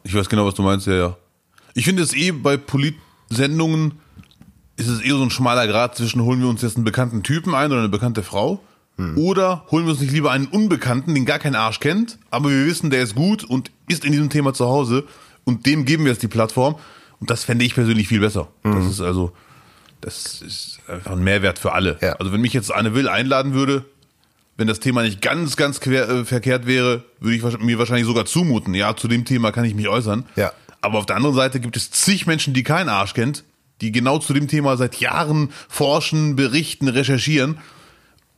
[0.04, 1.16] ich weiß genau, was du meinst, ja, ja.
[1.74, 4.00] Ich finde es eh bei Politsendungen
[4.86, 7.54] ist es eh so ein schmaler Grad zwischen holen wir uns jetzt einen bekannten Typen
[7.54, 8.60] ein oder eine bekannte Frau
[9.16, 12.66] oder holen wir uns nicht lieber einen Unbekannten, den gar kein Arsch kennt, aber wir
[12.66, 15.04] wissen, der ist gut und ist in diesem Thema zu Hause
[15.44, 16.76] und dem geben wir jetzt die Plattform
[17.18, 18.48] und das fände ich persönlich viel besser.
[18.62, 19.32] Das ist also,
[20.00, 21.98] das ist einfach ein Mehrwert für alle.
[22.00, 22.12] Ja.
[22.14, 23.84] Also wenn mich jetzt Anne Will einladen würde,
[24.56, 28.26] wenn das Thema nicht ganz, ganz quer, äh, verkehrt wäre, würde ich mir wahrscheinlich sogar
[28.26, 28.74] zumuten.
[28.74, 30.26] Ja, zu dem Thema kann ich mich äußern.
[30.36, 30.52] Ja.
[30.80, 33.44] Aber auf der anderen Seite gibt es zig Menschen, die keinen Arsch kennt,
[33.82, 37.58] die genau zu dem Thema seit Jahren forschen, berichten, recherchieren.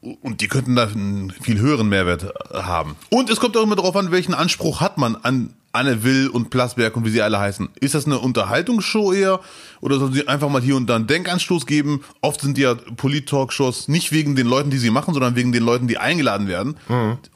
[0.01, 2.97] Und die könnten da einen viel höheren Mehrwert äh, haben.
[3.09, 6.51] Und es kommt auch immer darauf an, welchen Anspruch hat man an Anne Will und
[6.51, 7.69] Plasberg und wie sie alle heißen.
[7.81, 9.41] Ist das eine Unterhaltungsshow eher?
[9.81, 12.05] Oder sollen sie einfach mal hier und da einen Denkanstoß geben?
[12.21, 15.89] Oft sind ja Polit-Talkshows nicht wegen den Leuten, die sie machen, sondern wegen den Leuten,
[15.89, 16.77] die eingeladen werden.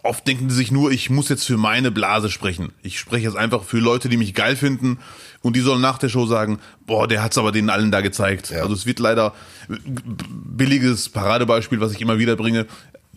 [0.03, 2.73] Oft denken die sich nur, ich muss jetzt für meine Blase sprechen.
[2.83, 4.99] Ich spreche jetzt einfach für Leute, die mich geil finden
[5.43, 8.51] und die sollen nach der Show sagen, boah, der hat's aber denen allen da gezeigt.
[8.51, 8.63] Ja.
[8.63, 9.35] Also es wird leider
[9.69, 12.67] billiges Paradebeispiel, was ich immer wieder bringe.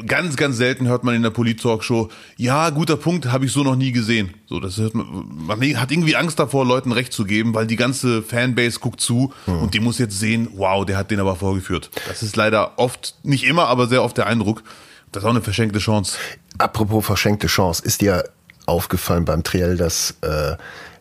[0.08, 3.76] Ganz, ganz selten hört man in der Polit-Talkshow, ja, guter Punkt, habe ich so noch
[3.76, 4.34] nie gesehen.
[4.48, 7.76] So, das hört man, man hat irgendwie Angst davor, Leuten recht zu geben, weil die
[7.76, 11.92] ganze Fanbase guckt zu und die muss jetzt sehen, wow, der hat den aber vorgeführt.
[12.08, 14.64] Das ist leider oft, nicht immer, aber sehr oft der Eindruck.
[15.12, 16.18] Das ist auch eine verschenkte Chance.
[16.58, 18.24] Apropos verschenkte Chance, ist dir
[18.66, 20.56] aufgefallen beim Triell, dass äh,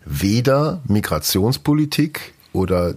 [0.04, 2.94] weder Migrationspolitik oder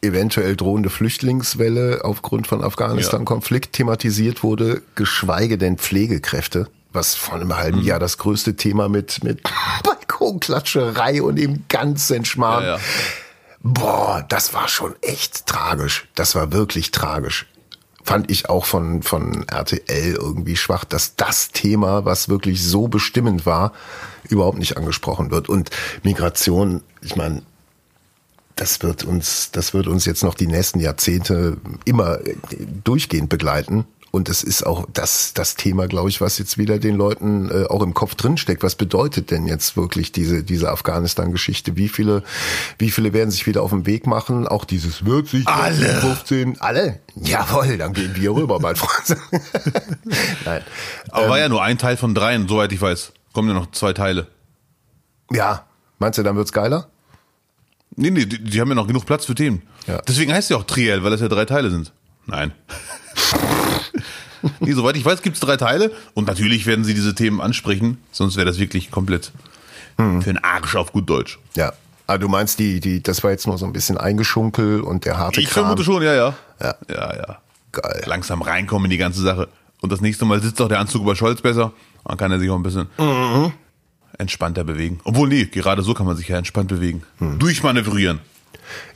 [0.00, 7.78] eventuell drohende Flüchtlingswelle aufgrund von Afghanistan-Konflikt thematisiert wurde, geschweige denn Pflegekräfte, was vor einem halben
[7.78, 7.84] Mhm.
[7.84, 9.42] Jahr das größte Thema mit, mit
[9.84, 12.64] Balkonklatscherei und dem ganzen Schmarrn.
[12.64, 12.80] Ja, ja.
[13.64, 16.08] Boah, das war schon echt tragisch.
[16.16, 17.46] Das war wirklich tragisch.
[18.04, 23.46] Fand ich auch von, von RTL irgendwie schwach, dass das Thema, was wirklich so bestimmend
[23.46, 23.72] war,
[24.28, 25.48] überhaupt nicht angesprochen wird.
[25.48, 25.70] Und
[26.02, 27.42] Migration, ich meine,
[28.56, 32.18] das wird uns, das wird uns jetzt noch die nächsten Jahrzehnte immer
[32.84, 33.86] durchgehend begleiten.
[34.12, 37.64] Und es ist auch das, das Thema, glaube ich, was jetzt wieder den Leuten äh,
[37.64, 38.62] auch im Kopf drinsteckt.
[38.62, 41.76] Was bedeutet denn jetzt wirklich diese, diese Afghanistan-Geschichte?
[41.76, 42.22] Wie viele,
[42.76, 44.46] wie viele werden sich wieder auf den Weg machen?
[44.46, 46.02] Auch dieses wird sich Alle.
[46.02, 47.00] 15, alle?
[47.14, 49.18] Jawohl, dann gehen wir rüber, mein Freund.
[50.44, 50.62] Nein.
[51.08, 53.12] Aber war ja nur ein Teil von dreien, soweit ich weiß.
[53.32, 54.26] Kommen ja noch zwei Teile.
[55.30, 55.64] Ja,
[55.98, 56.90] meinst du, dann wird's geiler?
[57.96, 59.62] Nee, nee, die, die haben ja noch genug Platz für Themen.
[59.86, 60.02] Ja.
[60.06, 61.92] Deswegen heißt ja auch Triel, weil das ja drei Teile sind.
[62.26, 62.52] Nein.
[64.60, 68.36] nee, soweit ich weiß, gibt's drei Teile und natürlich werden sie diese Themen ansprechen, sonst
[68.36, 69.32] wäre das wirklich komplett
[69.96, 71.38] für den Arsch auf gut Deutsch.
[71.54, 71.72] Ja.
[72.08, 75.16] Ah, du meinst, die, die, das war jetzt nur so ein bisschen eingeschunkel und der
[75.18, 75.64] harte Ich Kram.
[75.64, 76.34] vermute schon, ja, ja.
[76.60, 76.74] Ja.
[76.88, 77.38] Ja, ja.
[77.70, 78.02] Geil.
[78.06, 79.48] Langsam reinkommen in die ganze Sache.
[79.80, 81.72] Und das nächste Mal sitzt auch der Anzug über Scholz besser.
[82.04, 82.88] Dann kann er sich auch ein bisschen
[84.18, 84.98] entspannter bewegen.
[85.04, 87.04] Obwohl, nee, gerade so kann man sich ja entspannt bewegen.
[87.38, 88.18] Durchmanövrieren.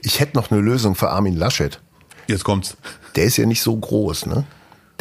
[0.02, 1.80] Ich hätte noch eine Lösung für Armin Laschet.
[2.26, 2.76] Jetzt kommt's.
[3.16, 4.44] Der ist ja nicht so groß, ne?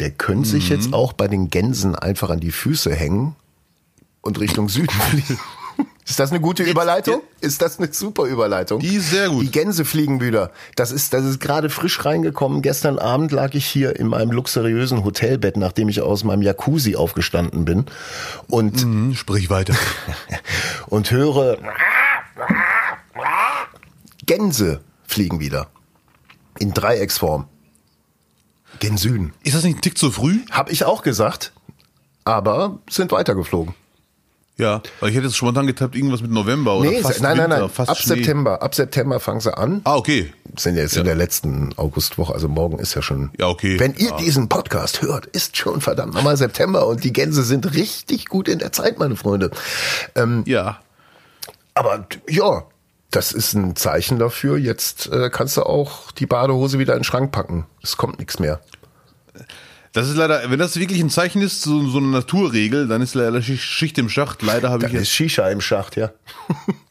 [0.00, 3.34] Der könnte sich jetzt auch bei den Gänsen einfach an die Füße hängen
[4.20, 5.38] und Richtung Süden fliegen.
[6.06, 7.20] Ist das eine gute Überleitung?
[7.40, 8.78] Ist das eine super Überleitung?
[8.78, 9.42] Die ist sehr gut.
[9.42, 10.52] Die Gänse fliegen wieder.
[10.76, 12.62] Das ist, das ist gerade frisch reingekommen.
[12.62, 17.64] Gestern Abend lag ich hier in meinem luxuriösen Hotelbett, nachdem ich aus meinem Jacuzzi aufgestanden
[17.64, 17.86] bin
[18.48, 19.74] und, Hm, sprich weiter.
[20.86, 21.58] und höre
[24.26, 25.68] Gänse fliegen wieder.
[26.58, 27.48] In Dreiecksform.
[28.80, 29.32] Gen Süden.
[29.42, 30.38] Ist das nicht ein Tick zu früh?
[30.50, 31.52] Hab ich auch gesagt,
[32.24, 33.74] aber sind weitergeflogen.
[34.58, 37.50] Ja, weil ich hätte jetzt spontan getappt, irgendwas mit November oder Nee, fast nein, nein,
[37.50, 37.68] Winter, nein.
[37.68, 38.14] fast Ab Schnee.
[38.16, 38.62] September.
[38.62, 39.82] Ab September fangen sie an.
[39.84, 40.32] Ah, okay.
[40.56, 43.30] Sind jetzt in der letzten Augustwoche, also morgen ist ja schon.
[43.38, 43.78] Ja, okay.
[43.78, 44.16] Wenn ihr Ja.
[44.16, 48.58] diesen Podcast hört, ist schon verdammt nochmal September und die Gänse sind richtig gut in
[48.58, 49.50] der Zeit, meine Freunde.
[50.14, 50.78] Ähm, Ja.
[51.74, 52.62] aber ja,
[53.10, 54.58] das ist ein Zeichen dafür.
[54.58, 57.66] Jetzt äh, kannst du auch die Badehose wieder in den Schrank packen.
[57.82, 58.60] Es kommt nichts mehr.
[59.92, 63.14] Das ist leider, wenn das wirklich ein Zeichen ist, so, so eine Naturregel, dann ist
[63.14, 64.42] leider Schicht- im Schacht.
[64.42, 66.10] Leider habe ich ist jetzt, Shisha im Schacht, ja.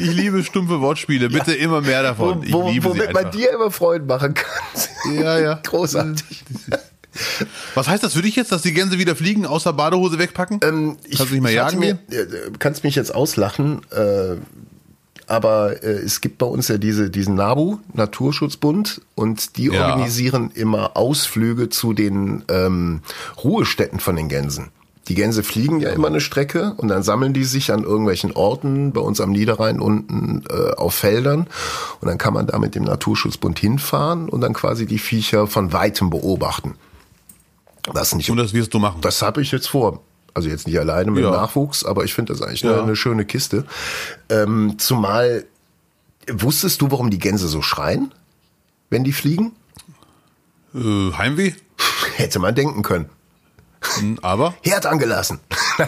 [0.00, 1.28] ich liebe stumpfe Wortspiele.
[1.28, 2.44] Bitte immer mehr davon.
[2.52, 5.14] Wo, liebe sie womit man dir immer Freude machen kann.
[5.14, 5.54] Ja, ja.
[5.64, 6.44] Großartig.
[7.74, 10.60] Was heißt das für dich jetzt, dass die Gänse wieder fliegen, außer Badehose wegpacken?
[10.62, 12.26] Ähm, ich, Kannst du nicht mal ich jagen mir, äh,
[12.58, 14.36] kannst mich jetzt auslachen, äh,
[15.26, 19.88] aber äh, es gibt bei uns ja diese, diesen NABU, Naturschutzbund, und die Ja.
[19.88, 23.00] organisieren immer Ausflüge zu den ähm,
[23.42, 24.70] Ruhestätten von den Gänsen.
[25.08, 28.92] Die Gänse fliegen ja immer eine Strecke und dann sammeln die sich an irgendwelchen Orten,
[28.92, 31.46] bei uns am Niederrhein unten äh, auf Feldern.
[32.00, 35.72] Und dann kann man da mit dem Naturschutzbund hinfahren und dann quasi die Viecher von
[35.72, 36.74] weitem beobachten.
[37.86, 39.00] Was nicht Und das wirst du machen.
[39.00, 40.02] das habe ich jetzt vor.
[40.34, 41.30] Also jetzt nicht alleine mit Ja.
[41.30, 42.72] dem Nachwuchs, aber ich finde das eigentlich Ja.
[42.74, 43.64] eine, eine schöne Kiste.
[44.28, 45.44] Ähm, zumal,
[46.30, 48.12] wusstest du, warum die Gänse so schreien,
[48.90, 49.52] wenn die fliegen?
[50.74, 51.52] Äh, Heimweh?
[52.16, 53.08] Hätte man denken können.
[53.98, 54.54] Hm, aber?
[54.62, 55.38] Herd angelassen.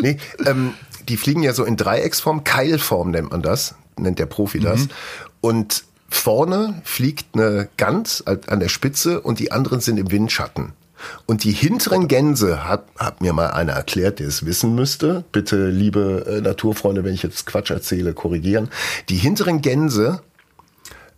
[0.00, 0.74] nee, ähm,
[1.08, 4.88] die fliegen ja so in Dreiecksform, Keilform nennt man das, nennt der Profi das.
[5.40, 10.72] Und vorne fliegt eine Gans an der Spitze und die anderen sind im Windschatten.
[11.26, 15.24] Und die hinteren Gänse, hat, hat mir mal einer erklärt, der es wissen müsste.
[15.32, 18.68] Bitte, liebe äh, Naturfreunde, wenn ich jetzt Quatsch erzähle, korrigieren.
[19.08, 20.20] Die hinteren Gänse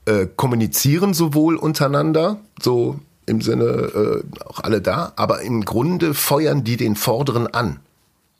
[0.04, 6.64] äh, kommunizieren sowohl untereinander, so im Sinne äh, auch alle da, aber im Grunde feuern
[6.64, 7.80] die den Vorderen an.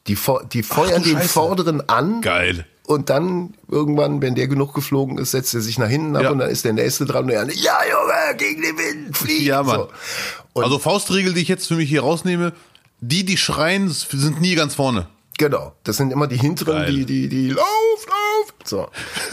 [0.09, 0.19] Die,
[0.53, 1.29] die feuern du den Scheiße.
[1.29, 2.21] Vorderen an.
[2.21, 2.67] Geil.
[2.85, 6.31] Und dann irgendwann, wenn der genug geflogen ist, setzt er sich nach hinten ab Ja.
[6.31, 9.47] und dann ist der nächste dran und der andere, ja Junge, gegen den Wind, fliegen.
[9.47, 9.83] Ja, Mann.
[10.55, 10.61] So.
[10.61, 12.53] Also Faustregel, die ich jetzt für mich hier rausnehme,
[13.01, 15.07] die, die schreien, sind nie ganz vorne.
[15.39, 16.93] genau, das sind immer die hinteren, Geil.
[16.93, 18.55] die, die, die, lauf, lauf.
[18.65, 18.89] So,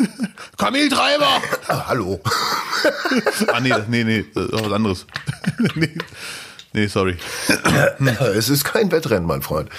[0.58, 1.42] Kameltreiber!
[1.68, 2.20] ah, hallo.
[3.48, 5.06] ah, nee, nee, nee, das ist was anderes.
[5.76, 5.90] nee,
[6.74, 7.18] nee, sorry.
[8.36, 9.70] es ist kein Wettrennen, mein Freund.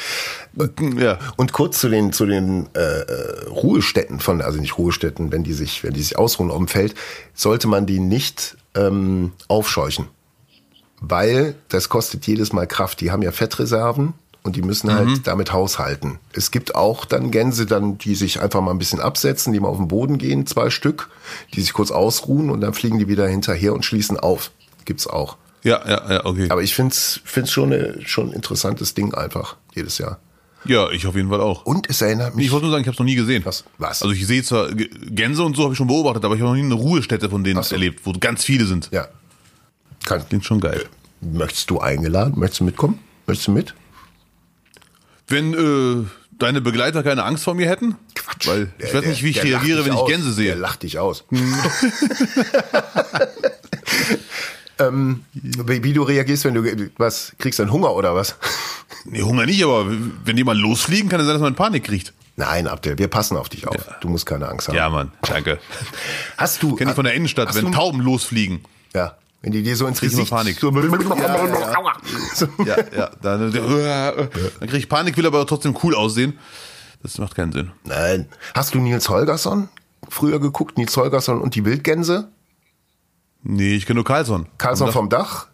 [0.97, 1.19] Ja.
[1.37, 5.53] Und kurz zu den zu den äh, äh, Ruhestätten von, also nicht Ruhestätten, wenn die
[5.53, 6.95] sich wenn die sich ausruhen auf dem Feld,
[7.35, 10.07] sollte man die nicht ähm, aufscheuchen,
[11.01, 13.01] weil das kostet jedes Mal Kraft.
[13.01, 16.19] Die haben ja Fettreserven und die müssen halt damit haushalten.
[16.33, 19.69] Es gibt auch dann Gänse, dann die sich einfach mal ein bisschen absetzen, die mal
[19.69, 21.11] auf den Boden gehen, zwei Stück,
[21.55, 24.51] die sich kurz ausruhen und dann fliegen die wieder hinterher und schließen auf.
[24.85, 25.37] Gibt's auch.
[25.63, 26.47] Ja, ja, ja, okay.
[26.51, 30.19] Aber ich find's find's schon eine, schon ein interessantes Ding einfach jedes Jahr.
[30.67, 31.65] Ja, ich auf jeden Fall auch.
[31.65, 33.43] Und es erinnert mich Ich wollte nur sagen, ich habe es noch nie gesehen.
[33.47, 33.65] Was?
[33.79, 34.03] Was?
[34.03, 36.57] Also ich sehe zwar Gänse und so habe ich schon beobachtet, aber ich habe noch
[36.57, 37.75] nie eine Ruhestätte von denen so.
[37.75, 38.89] erlebt, wo ganz viele sind.
[38.93, 39.09] Ja.
[40.05, 40.85] Kann, Klingt schon geil.
[41.21, 42.35] möchtest du eingeladen?
[42.39, 42.99] Möchtest du mitkommen?
[43.27, 43.75] Möchtest du mit?
[45.29, 46.05] Wenn äh,
[46.39, 47.97] deine Begleiter keine Angst vor mir hätten?
[48.15, 48.47] Quatsch.
[48.49, 50.09] Weil ich Der- weiß der- nicht, wie ich der reagiere, wenn ich aus.
[50.09, 50.55] Gänse Der sehe.
[50.55, 51.25] lacht dich aus.
[54.81, 58.37] ähm, wie, wie du reagierst, wenn du was kriegst, dann Hunger oder was?
[59.07, 62.13] Nee, Hunger nicht, aber wenn die mal losfliegen, kann es sein, dass man Panik kriegt.
[62.37, 63.75] Nein, Abdel, wir passen auf dich auf.
[64.01, 64.75] Du musst keine Angst haben.
[64.77, 65.59] Ja, Mann, danke.
[66.37, 66.75] Hast du?
[66.75, 68.61] Kenne ich von der Innenstadt, hast wenn du, Tauben losfliegen.
[68.93, 70.59] Ja, wenn die dir so ins Gesicht Panik.
[70.61, 70.85] So, ja,
[72.35, 72.47] So.
[72.65, 74.29] Ja, ja, dann, dann
[74.61, 76.39] kriege ich Panik, will aber trotzdem cool aussehen.
[77.03, 77.71] Das macht keinen Sinn.
[77.85, 78.29] Nein.
[78.55, 79.71] Hast du Nils Holgersson
[80.09, 80.77] früher geguckt?
[80.77, 82.29] Nils Holgersson und die Wildgänse?
[83.43, 84.47] Nee, ich kenne nur Carlson.
[84.59, 85.47] Carlson vom Dach?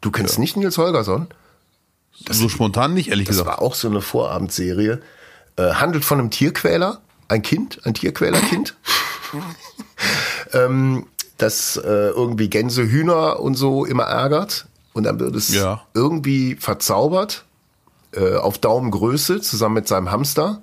[0.00, 1.26] Du kennst nicht Nils Holgersson?
[2.30, 3.48] so spontan nicht, ehrlich Das gesagt.
[3.58, 5.00] war auch so eine Vorabendserie.
[5.56, 8.74] Äh, handelt von einem Tierquäler, ein Kind, ein Tierquälerkind.
[10.52, 14.66] ähm, das äh, irgendwie Gänse, Hühner und so immer ärgert.
[14.92, 15.82] Und dann wird es Ja.
[15.94, 17.44] irgendwie verzaubert
[18.12, 20.60] äh, auf Daumengröße zusammen mit seinem Hamster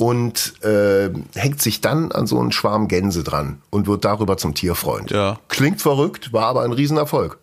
[0.00, 4.54] und äh, hängt sich dann an so einen Schwarm Gänse dran und wird darüber zum
[4.54, 5.10] Tierfreund.
[5.10, 5.38] Ja.
[5.48, 7.38] Klingt verrückt, war aber ein Riesenerfolg.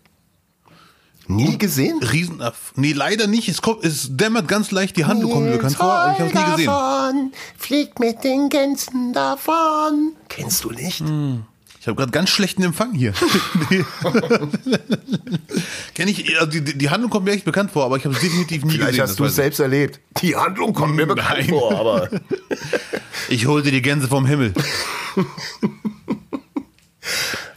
[1.28, 2.02] Nie gesehen?
[2.02, 2.42] Riesen,
[2.76, 3.48] nee, leider nicht.
[3.48, 6.30] Es, kommt, es dämmert ganz leicht die Handlung, kommt mir bekannt vor, aber ich habe
[6.30, 6.66] es nie gesehen.
[6.66, 10.14] Davon, fliegt mit den Gänsen davon.
[10.28, 11.04] Kennst du nicht?
[11.88, 13.14] Ich habe gerade ganz schlechten Empfang hier.
[13.70, 13.86] Nee.
[15.96, 18.20] Kenn ich, also die, die Handlung kommt mir echt bekannt vor, aber ich habe es
[18.20, 19.04] definitiv nie Vielleicht gesehen.
[19.08, 20.02] hast du es selbst erlebt.
[20.22, 21.48] Die Handlung kommt mir bekannt Nein.
[21.48, 22.10] vor, aber
[23.30, 23.48] ich.
[23.48, 24.54] holte die Gänse vom Himmel.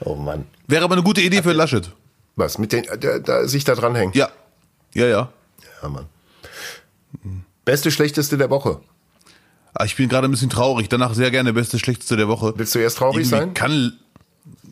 [0.04, 0.46] oh Mann.
[0.68, 1.90] Wäre aber eine gute Idee für Laschet.
[2.36, 4.14] Was mit den, der, der sich da dranhängt?
[4.14, 4.28] Ja.
[4.94, 5.32] Ja, ja.
[5.82, 6.06] Ja, Mann.
[7.64, 8.80] Beste, schlechteste der Woche.
[9.74, 10.88] Ah, Ich bin gerade ein bisschen traurig.
[10.88, 12.52] Danach sehr gerne beste, schlechteste der Woche.
[12.56, 13.54] Willst du erst traurig Irgendwie sein?
[13.54, 13.98] Kann.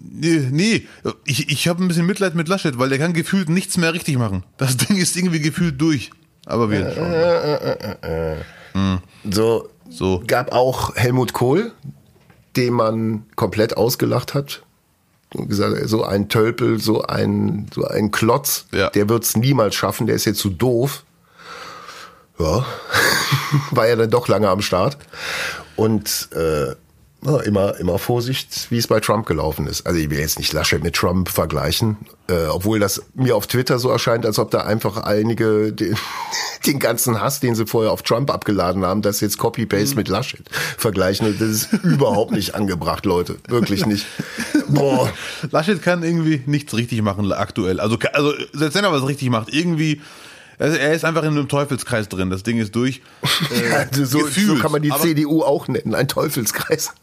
[0.01, 0.87] Nee, nee.
[1.25, 4.17] ich, ich habe ein bisschen Mitleid mit Laschet, weil der kann gefühlt nichts mehr richtig
[4.19, 4.45] machen.
[4.57, 6.11] Das Ding ist irgendwie gefühlt durch.
[6.47, 6.93] Aber wir
[8.75, 9.05] schauen.
[9.31, 10.23] So, So.
[10.27, 11.73] gab auch Helmut Kohl,
[12.57, 14.63] den man komplett ausgelacht hat.
[15.35, 18.89] Und gesagt, so ein Tölpel, so ein, so ein Klotz, Ja.
[18.91, 21.05] der wird's niemals schaffen, der ist jetzt zu doof.
[22.39, 22.65] Ja,
[23.73, 24.97] war ja dann doch lange am Start.
[25.77, 26.75] Und äh,
[27.25, 29.87] ja, immer, immer Vorsicht, wie es bei Trump gelaufen ist.
[29.87, 31.97] Also ich will jetzt nicht Laschet mit Trump vergleichen,
[32.29, 35.97] äh, obwohl das mir auf Twitter so erscheint, als ob da einfach einige den,
[36.67, 40.45] den ganzen Hass, den sie vorher auf Trump abgeladen haben, das jetzt Copy-Paste mit Laschet
[40.77, 41.27] vergleichen.
[41.27, 43.37] Und das ist überhaupt nicht angebracht, Leute.
[43.49, 44.07] Wirklich nicht.
[44.69, 45.11] Boah.
[45.51, 47.81] Laschet kann irgendwie nichts richtig machen aktuell.
[47.81, 50.01] Also, also selbst wenn er was richtig macht, irgendwie.
[50.59, 52.31] Also er ist einfach in einem Teufelskreis drin.
[52.31, 53.01] Das Ding ist durch.
[53.51, 56.93] Äh, Also so, so kann man die Aber- CDU auch nennen, ein Teufelskreis.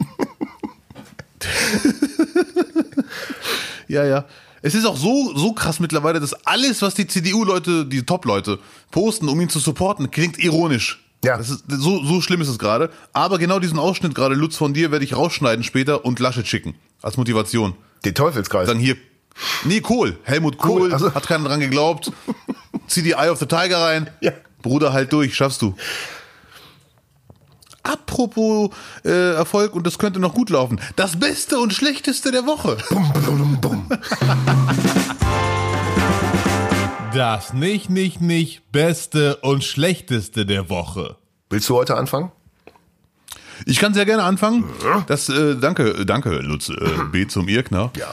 [3.88, 4.26] Ja, ja.
[4.62, 8.58] Es ist auch so, so krass mittlerweile, dass alles, was die CDU-Leute, die Top-Leute
[8.90, 11.04] posten, um ihn zu supporten, klingt ironisch.
[11.24, 11.38] Ja.
[11.38, 12.90] Das ist, so, so schlimm ist es gerade.
[13.14, 16.74] Aber genau diesen Ausschnitt gerade, Lutz, von dir, werde ich rausschneiden später und Laschet schicken.
[17.04, 17.76] Als Motivation.
[18.06, 18.68] Den Teufelskreis.
[18.68, 18.98] Sagen hier,
[19.66, 20.18] nee, Kohl.
[20.24, 22.12] Helmut Kohl, Kohl, also- hat keiner dran geglaubt.
[22.88, 24.10] Zieh die Eye of the Tiger rein.
[24.22, 24.32] Ja.
[24.62, 25.76] Bruder, halt durch, schaffst du.
[27.84, 28.72] Apropos
[29.04, 30.82] äh, Erfolg und das könnte noch gut laufen.
[30.96, 32.78] Das Beste und Schlechteste der Woche.
[32.90, 33.90] Bum, bum, bum.
[37.14, 41.18] Das nicht, nicht, nicht Beste und Schlechteste der Woche.
[41.50, 42.32] Willst du heute anfangen?
[43.66, 44.66] Ich kann sehr gerne anfangen.
[45.08, 46.74] Das, äh, danke, danke, Lutz, äh,
[47.12, 47.92] B zum Irkner.
[47.98, 48.08] Ja.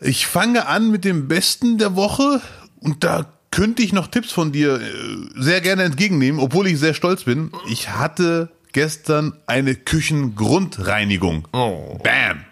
[0.00, 2.40] Ich fange an mit dem Besten der Woche
[2.80, 4.88] und da könnte ich noch Tipps von dir äh,
[5.36, 7.52] sehr gerne entgegennehmen, obwohl ich sehr stolz bin.
[7.68, 11.46] Ich hatte gestern eine Küchengrundreinigung.
[12.02, 12.44] Bam.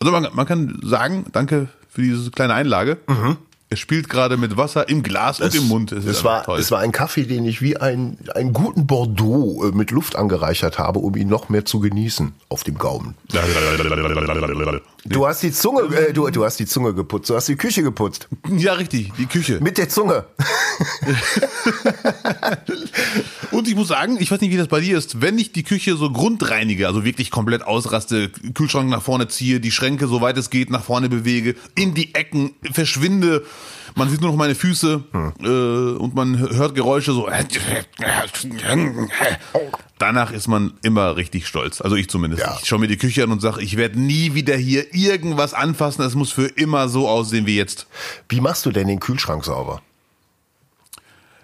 [0.00, 2.98] Also man, man kann sagen, danke für diese kleine Einlage.
[3.74, 5.90] Es spielt gerade mit Wasser im Glas und im Mund.
[5.90, 6.60] Es, Es war, toll.
[6.60, 10.78] es war ein Kaffee, den ich wie ein, einen guten Bordeaux äh, mit Luft angereichert
[10.78, 13.16] habe, um ihn noch mehr zu genießen auf dem Gaumen.
[15.06, 17.82] Du hast die Zunge, äh, du, du hast die Zunge geputzt, du hast die Küche
[17.82, 18.28] geputzt.
[18.56, 19.58] Ja, richtig, die Küche.
[19.60, 20.24] Mit der Zunge.
[23.50, 25.62] Und ich muss sagen, ich weiß nicht, wie das bei dir ist, wenn ich die
[25.64, 30.50] Küche so grundreinige, also wirklich komplett ausraste, Kühlschrank nach vorne ziehe, die Schränke, soweit es
[30.50, 33.44] geht, nach vorne bewege, in die Ecken verschwinde,
[33.94, 35.04] man sieht nur noch meine Füße
[35.40, 37.28] äh, und man hört Geräusche so.
[39.98, 41.80] Danach ist man immer richtig stolz.
[41.80, 42.42] Also ich zumindest.
[42.42, 42.58] Ja.
[42.60, 46.02] Ich schaue mir die Küche an und sage, ich werde nie wieder hier irgendwas anfassen.
[46.02, 47.86] Es muss für immer so aussehen wie jetzt.
[48.28, 49.80] Wie machst du denn den Kühlschrank sauber?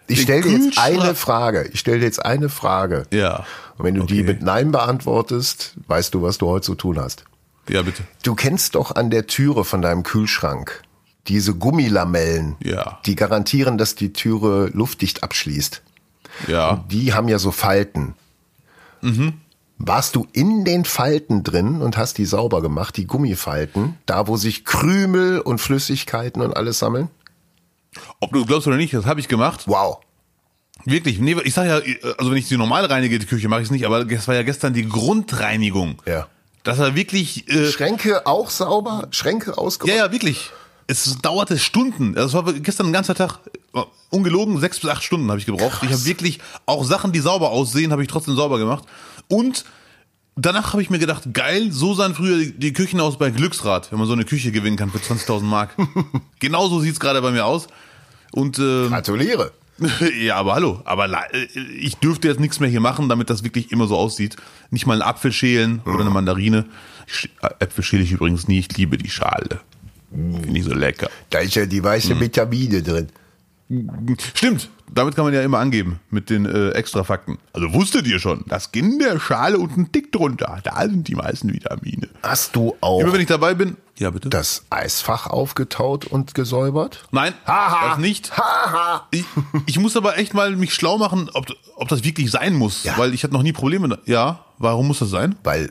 [0.08, 1.70] Ich stelle dir jetzt eine Frage.
[1.72, 3.06] Ich stelle dir jetzt eine Frage.
[3.12, 3.44] Ja.
[3.78, 4.32] Und wenn du die Okay.
[4.32, 7.24] mit Nein beantwortest, weißt du, was du heute zu tun hast.
[7.68, 8.02] Ja, bitte.
[8.24, 10.82] Du kennst doch an der Türe von deinem Kühlschrank
[11.28, 12.98] diese Gummilamellen, Ja.
[13.06, 15.82] die garantieren, dass die Türe luftdicht abschließt.
[16.48, 16.84] Ja.
[16.90, 18.14] Die haben ja so Falten.
[19.02, 19.34] Mhm.
[19.78, 24.36] Warst du in den Falten drin und hast die sauber gemacht, die Gummifalten, da wo
[24.36, 27.08] sich Krümel und Flüssigkeiten und alles sammeln?
[28.20, 29.64] Ob du glaubst oder nicht, das habe ich gemacht.
[29.66, 29.98] Wow.
[30.84, 31.80] Wirklich, nee, ich sag ja,
[32.18, 34.34] also wenn ich sie normal reinige, die Küche, mache ich es nicht, aber das war
[34.34, 35.96] ja gestern die Grundreinigung.
[36.06, 36.26] Ja.
[36.62, 39.96] Das war wirklich, äh, Schränke auch sauber, Schränke ja, ausgeräumt.
[39.96, 40.50] ja, wirklich.
[40.90, 42.14] Es dauerte Stunden.
[42.14, 43.38] Das war gestern ein ganzer Tag,
[43.74, 43.80] äh,
[44.10, 45.82] ungelogen, sechs bis acht Stunden habe ich gebraucht.
[45.84, 48.84] Ich habe wirklich auch Sachen, die sauber aussehen, habe ich trotzdem sauber gemacht.
[49.28, 49.64] Und
[50.34, 53.98] danach habe ich mir gedacht, geil, so sahen früher die, Küchen aus bei Glücksrad, wenn
[54.00, 55.76] man so eine Küche gewinnen kann für 20.000 Mark.
[56.40, 57.68] Genauso sieht's gerade bei mir aus.
[58.32, 59.52] Und äh, Gratuliere.
[60.20, 60.82] ja, aber hallo.
[60.84, 61.44] Aber äh,
[61.78, 64.34] ich dürfte jetzt nichts mehr hier machen, damit das wirklich immer so aussieht.
[64.70, 66.66] Nicht mal einen Apfel schälen oder eine Mandarine.
[67.06, 68.58] Ich, sch- äh, Äpfel schäle ich übrigens nie.
[68.58, 69.60] Ich liebe die Schale.
[70.10, 71.08] Finde ich so lecker.
[71.30, 72.20] Da ist ja die weiße Mhm.
[72.20, 73.08] Vitamine drin.
[74.34, 74.68] Stimmt.
[74.92, 77.38] Damit kann man ja immer angeben mit den äh, Extrafakten.
[77.52, 81.52] Also wusstet ihr schon, das in der Schale unten dick drunter, da sind die meisten
[81.52, 82.08] Vitamine.
[82.24, 83.76] Hast du auch Immer wenn ich dabei bin.
[83.98, 84.28] Ja, bitte.
[84.30, 87.04] das Eisfach aufgetaut und gesäubert?
[87.12, 87.90] Nein, Haha.
[87.90, 88.36] das nicht.
[88.36, 89.06] Haha.
[89.12, 89.24] Ich,
[89.66, 91.46] ich muss aber echt mal mich schlau machen, ob,
[91.76, 92.98] ob das wirklich sein muss, Ja.
[92.98, 93.96] weil ich hatte noch nie Probleme.
[94.06, 95.36] Ja, warum muss das sein?
[95.44, 95.70] Weil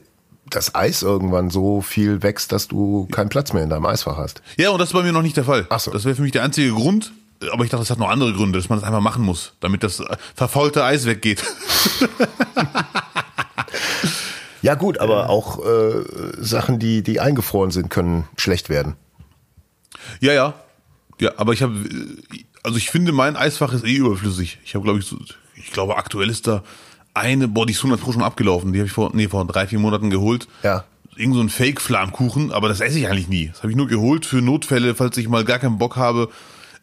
[0.49, 4.41] das Eis irgendwann so viel wächst, dass du keinen Platz mehr in deinem Eisfach hast.
[4.57, 5.65] Ja, und das ist bei mir noch nicht der Fall.
[5.69, 5.91] Ach so.
[5.91, 7.11] Das wäre für mich der einzige Grund,
[7.51, 9.83] aber ich dachte, das hat noch andere Gründe, dass man das einfach machen muss, damit
[9.83, 11.43] das äh, verfaulte Eis weggeht.
[14.61, 16.03] Ja gut, aber auch äh,
[16.37, 18.95] Sachen, die, die eingefroren sind, können schlecht werden.
[20.19, 20.53] ja, ja.
[21.21, 21.75] Ja, aber ich habe,
[22.63, 24.59] also ich finde, mein Eisfach ist eh überflüssig.
[24.63, 25.17] Ich habe, glaube ich, so,
[25.55, 26.63] ich glaube, aktuell ist da
[27.19, 28.73] eine, boah, die ist 100 Pro schon abgelaufen.
[28.73, 30.47] Die habe ich vor, nee, vor drei, vier Monaten geholt.
[30.63, 30.85] Ja.
[31.15, 33.49] Irgend so ein Fake-Flammkuchen, aber das esse ich eigentlich nie.
[33.49, 36.29] Das habe ich nur geholt für Notfälle, falls ich mal gar keinen Bock habe,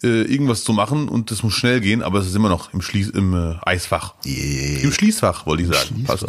[0.02, 2.82] äh, irgendwas zu machen und das muss schnell gehen, aber es ist immer noch im,
[2.82, 4.14] Schließ, im äh, Eisfach.
[4.24, 6.04] Im Schließfach, wollte ich sagen.
[6.04, 6.26] Passt.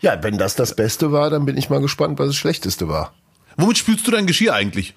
[0.00, 3.12] Ja, wenn das das Beste war, dann bin ich mal gespannt, was das Schlechteste war.
[3.56, 4.94] Womit spülst du dein Geschirr eigentlich?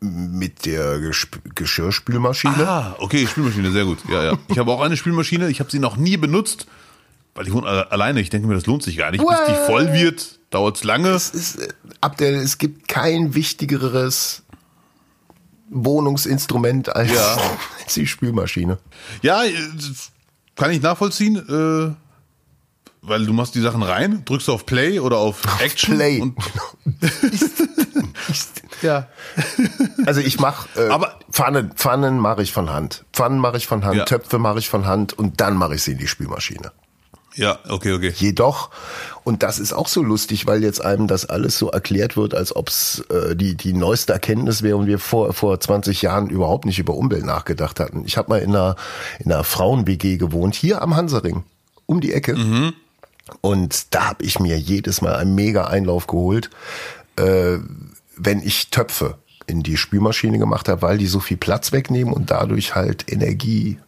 [0.00, 2.68] Mit der Gesp Geschirrspülmaschine?
[2.68, 3.98] Ah, okay, Spülmaschine, sehr gut.
[4.08, 4.38] Ja, ja.
[4.48, 6.66] Ich habe auch eine Spülmaschine, ich habe sie noch nie benutzt,
[7.34, 8.20] weil ich wohne alle- alleine.
[8.20, 9.24] Ich denke mir, das lohnt sich gar nicht.
[9.26, 11.08] Bis die voll wird, dauert's lange.
[11.10, 11.68] Es ist, äh,
[12.00, 14.42] Abdel, es gibt kein wichtigeres
[15.70, 17.36] Wohnungsinstrument als, Ja.
[17.82, 18.78] als die Spülmaschine.
[19.22, 19.52] Ja, äh,
[20.56, 21.94] kann ich nachvollziehen, äh,
[23.04, 25.96] weil du machst die Sachen rein, drückst auf Play oder auf Action.
[25.96, 26.20] Play.
[26.20, 26.36] Und,
[28.82, 29.08] ja.
[30.04, 33.04] Also ich mache äh, Aber- Pfannen, Pfannen mache ich von Hand.
[33.12, 34.04] Pfannen mache ich von Hand, Ja.
[34.04, 36.72] Töpfe mache ich von Hand und dann mache ich sie in die Spülmaschine.
[37.34, 38.12] Ja, okay, okay.
[38.14, 38.70] Jedoch,
[39.24, 42.54] und das ist auch so lustig, weil jetzt einem das alles so erklärt wird, als
[42.54, 46.66] ob es äh, die, die neueste Erkenntnis wäre und wir vor, vor 20 Jahren überhaupt
[46.66, 48.04] nicht über Umwelt nachgedacht hatten.
[48.04, 48.76] Ich habe mal in einer,
[49.18, 51.44] in einer Frauen-WG gewohnt, hier am Hansaring,
[51.86, 52.34] um die Ecke.
[53.40, 56.50] Und da habe ich mir jedes Mal einen mega Einlauf geholt,
[57.16, 57.58] äh,
[58.16, 59.16] wenn ich Töpfe
[59.46, 63.78] in die Spülmaschine gemacht habe, weil die so viel Platz wegnehmen und dadurch halt Energie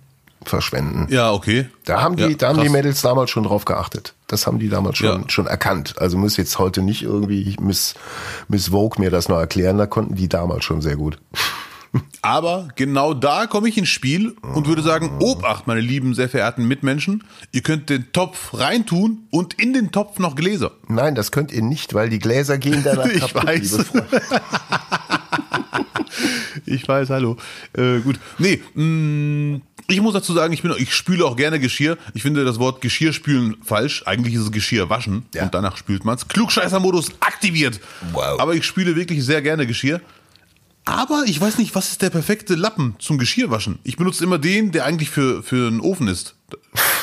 [0.48, 1.06] verschwenden.
[1.10, 1.66] Ja, okay.
[1.84, 2.68] Da haben die, Ja, da haben die.
[2.68, 4.14] Mädels damals schon drauf geachtet.
[4.26, 5.28] Das haben die damals schon, Ja.
[5.30, 5.94] schon erkannt.
[5.98, 7.94] Also muss jetzt heute nicht irgendwie Miss,
[8.48, 9.78] Miss Vogue mir das noch erklären.
[9.78, 11.18] Da konnten die damals schon sehr gut.
[12.22, 16.66] Aber genau da komme ich ins Spiel und würde sagen, Obacht, meine lieben, sehr verehrten
[16.66, 17.22] Mitmenschen,
[17.52, 20.72] ihr könnt den Topf reintun und in den Topf noch Gläser.
[20.88, 23.78] Nein, das könnt ihr nicht, weil die Gläser gehen danach Ich kaputt, weiß.
[26.66, 27.36] Ich weiß, hallo.
[27.76, 28.18] Äh, gut.
[28.38, 31.98] Nee, mh, ich muss dazu sagen, ich bin, ich spüle auch gerne Geschirr.
[32.14, 34.02] Ich finde das Wort Geschirrspülen falsch.
[34.06, 35.44] Eigentlich ist es Geschirr waschen Ja.
[35.44, 36.26] und danach spült man's.
[36.28, 37.80] Klugscheißer-Modus aktiviert.
[38.12, 38.40] Wow.
[38.40, 40.00] Aber ich spüle wirklich sehr gerne Geschirr.
[40.86, 43.78] Aber ich weiß nicht, was ist der perfekte Lappen zum Geschirrwaschen?
[43.84, 46.34] Ich benutze immer den, der eigentlich für, für einen Ofen ist.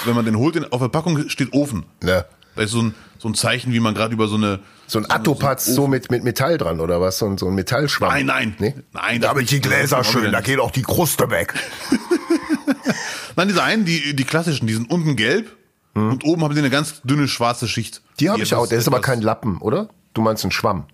[0.06, 1.84] Wenn man den holt, auf der Packung steht Ofen.
[2.04, 2.26] Ja.
[2.56, 4.60] Da ist so ein, so ein Zeichen, wie man gerade über so eine.
[4.92, 7.18] So ein Attopatz so mit, mit Metall dran oder was?
[7.18, 8.10] So ein, so ein Metallschwamm.
[8.12, 8.56] Nein, nein.
[8.60, 8.76] Nee?
[8.92, 11.54] Nein, Da das- die Gläser schön, da geht auch die Kruste weg.
[13.38, 15.56] Nein, diese einen, die, die klassischen, die sind unten gelb
[15.94, 17.96] und oben haben sie eine ganz dünne schwarze Schicht.
[17.98, 18.04] Hm.
[18.20, 18.68] Die habe ich auch.
[18.68, 19.88] Der ist aber kein Lappen, oder?
[20.14, 20.86] Du meinst einen Schwamm.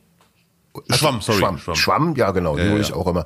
[0.92, 1.40] Schwamm, sorry.
[1.40, 1.60] Schwamm.
[1.76, 2.16] Schwamm.
[2.18, 2.88] ja genau, die Ja, hole ja.
[2.88, 3.26] ich auch immer.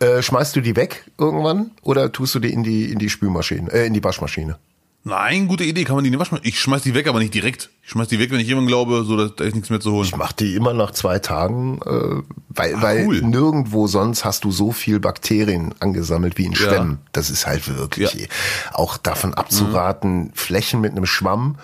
[0.00, 3.08] Ja, Äh, schmeißt du die weg irgendwann oder tust du die in die in die
[3.08, 4.58] Spülmaschine, äh, in die Waschmaschine?
[5.02, 6.46] Nein, gute Idee, kann man die in die Waschmaschine.
[6.46, 7.70] Ich schmeiß die weg, aber nicht direkt.
[7.82, 10.04] Ich schmeiß die weg, wenn ich jemandem glaube, so, da, ist nichts mehr zu holen.
[10.04, 13.22] Ich mach die immer nach zwei Tagen, äh, weil, weil cool.
[13.22, 16.58] nirgendwo sonst hast du so viel Bakterien angesammelt wie in Ja.
[16.58, 16.98] Schwämmen.
[17.12, 18.26] Das ist halt wirklich Ja.
[18.74, 21.56] auch davon abzuraten, Flächen mit einem Schwamm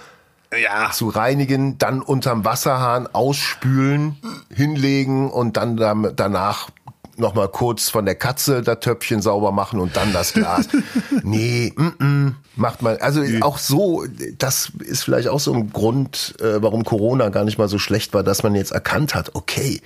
[0.59, 0.91] Ja.
[0.91, 4.16] zu reinigen, dann unterm Wasserhahn ausspülen,
[4.55, 5.76] hinlegen und dann
[6.16, 6.70] danach
[7.19, 10.69] noch mal kurz von der Katze das Töpfchen sauber machen und dann das Glas.
[11.23, 12.97] nee, mm, mm, macht man.
[12.99, 14.05] Also auch so,
[14.39, 18.14] das ist vielleicht auch so ein Grund, äh, warum Corona gar nicht mal so schlecht
[18.14, 19.81] war, dass man jetzt erkannt hat, okay,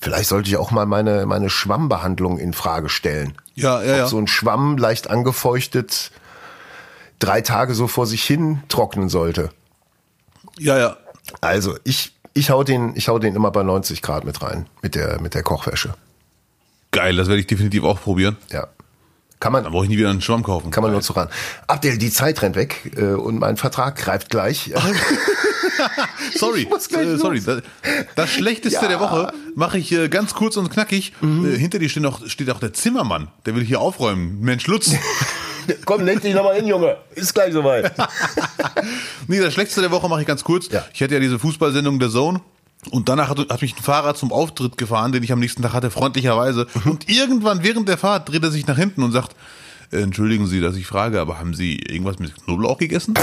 [0.00, 3.34] vielleicht sollte ich auch mal meine meine Schwammbehandlung in Frage stellen.
[3.54, 4.06] Ja, ja, Ob ja.
[4.06, 6.10] so ein Schwamm leicht angefeuchtet
[7.18, 9.50] drei Tage so vor sich hin trocknen sollte.
[10.58, 10.96] Ja, ja.
[11.40, 14.94] Also ich, ich hau den, ich hau den immer bei 90 Grad mit rein, mit
[14.94, 15.94] der, mit der Kochwäsche.
[16.94, 18.36] Geil, das werde ich definitiv auch probieren.
[18.50, 18.68] Ja.
[19.40, 20.70] Kann man, Dann brauche ich nie wieder einen Schwamm kaufen.
[20.70, 21.28] kann man nur zu ran.
[21.66, 24.72] Abdel, die Zeit rennt weg äh, und mein Vertrag greift gleich.
[26.36, 27.40] Sorry, Ich muss gleich äh, sorry.
[27.44, 27.62] Das,
[28.14, 28.88] das Schlechteste Ja.
[28.88, 31.12] der Woche mache ich äh, ganz kurz und knackig.
[31.22, 33.28] Äh, hinter dir steht auch, steht auch der Zimmermann.
[33.44, 34.40] Der will hier aufräumen.
[34.40, 34.92] Mensch Lutz.
[35.84, 36.96] Komm, leg dich nochmal hin, Junge.
[37.14, 37.92] Ist gleich soweit.
[39.28, 40.68] Nee, das Schlechteste der Woche mache ich ganz kurz.
[40.70, 40.84] Ja.
[40.92, 42.40] Ich hatte ja diese Fußballsendung der Zone.
[42.90, 45.72] Und danach hat, hat mich ein Fahrer zum Auftritt gefahren, den ich am nächsten Tag
[45.72, 46.66] hatte, freundlicherweise.
[46.84, 49.34] Und irgendwann während der Fahrt dreht er sich nach hinten und sagt,
[49.90, 53.14] äh, entschuldigen Sie, dass ich frage, aber haben Sie irgendwas mit Knoblauch gegessen?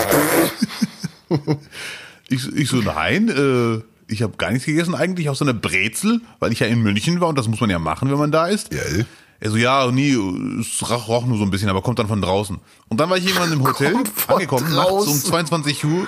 [2.29, 3.81] ich, ich so, nein, äh,
[4.11, 7.21] ich habe gar nichts gegessen eigentlich, auch so eine Brezel, weil ich ja in München
[7.21, 8.73] war und das muss man ja machen, wenn man da ist.
[8.73, 8.79] Ja.
[9.43, 10.11] Er so, ja, nie,
[10.59, 12.59] es roch nur so ein bisschen, aber kommt dann von draußen.
[12.89, 13.95] Und dann war ich irgendwann im Hotel
[14.27, 15.23] angekommen, nachts um draußen.
[15.23, 16.07] 22 Uhr.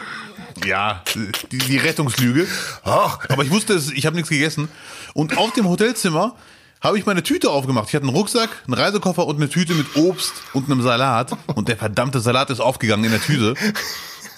[0.65, 1.03] Ja,
[1.51, 2.47] die, die Rettungslüge.
[2.83, 3.19] Ach.
[3.29, 4.69] Aber ich wusste es, ich habe nichts gegessen.
[5.13, 6.35] Und auf dem Hotelzimmer
[6.81, 7.87] habe ich meine Tüte aufgemacht.
[7.89, 11.31] Ich hatte einen Rucksack, einen Reisekoffer und eine Tüte mit Obst und einem Salat.
[11.55, 13.55] Und der verdammte Salat ist aufgegangen in der Tüte.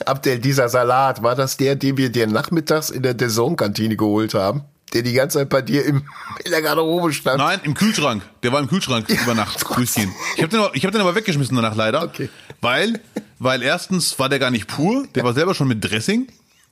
[0.05, 4.63] Abdel, dieser Salat, war das der, den wir dir nachmittags in der Dessert-Kantine geholt haben?
[4.93, 6.03] Der die ganze Zeit bei dir im,
[6.45, 7.39] in der Garderobe stand?
[7.39, 8.21] Nein, im Kühlschrank.
[8.43, 10.13] Der war im Kühlschrank über Nacht durchgehend.
[10.35, 12.03] Ich habe den, ich hab den aber weggeschmissen danach leider.
[12.03, 12.29] Okay.
[12.61, 13.01] Weil,
[13.45, 16.27] weil erstens war der gar nicht pur, der war selber schon mit Dressing.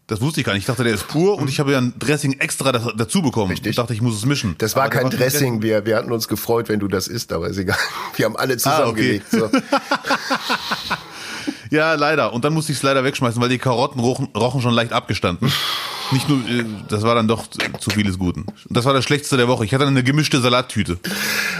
[0.08, 0.64] Das wusste ich gar nicht.
[0.64, 3.52] Ich dachte, der ist pur und ich habe ja ein Dressing extra das, dazu bekommen.
[3.52, 3.70] Richtig.
[3.70, 4.56] Ich dachte, ich muss es mischen.
[4.58, 5.62] Das war Aber kein Dressing.
[5.62, 7.78] Wir, wir hatten uns gefreut, wenn du das isst, aber ist egal.
[8.18, 9.30] Wir haben alle zusammengelegt.
[9.32, 9.50] so.
[11.70, 12.34] Ja, leider.
[12.34, 15.52] Und dann musste ich es leider wegschmeißen, weil die Karotten rochen, rochen schon leicht abgestanden.
[16.12, 18.42] Nicht nur, äh, das war dann doch zu vieles Guten.
[18.42, 19.66] Und das war das Schlechteste der Woche.
[19.66, 21.00] Ich hatte eine gemischte Salattüte.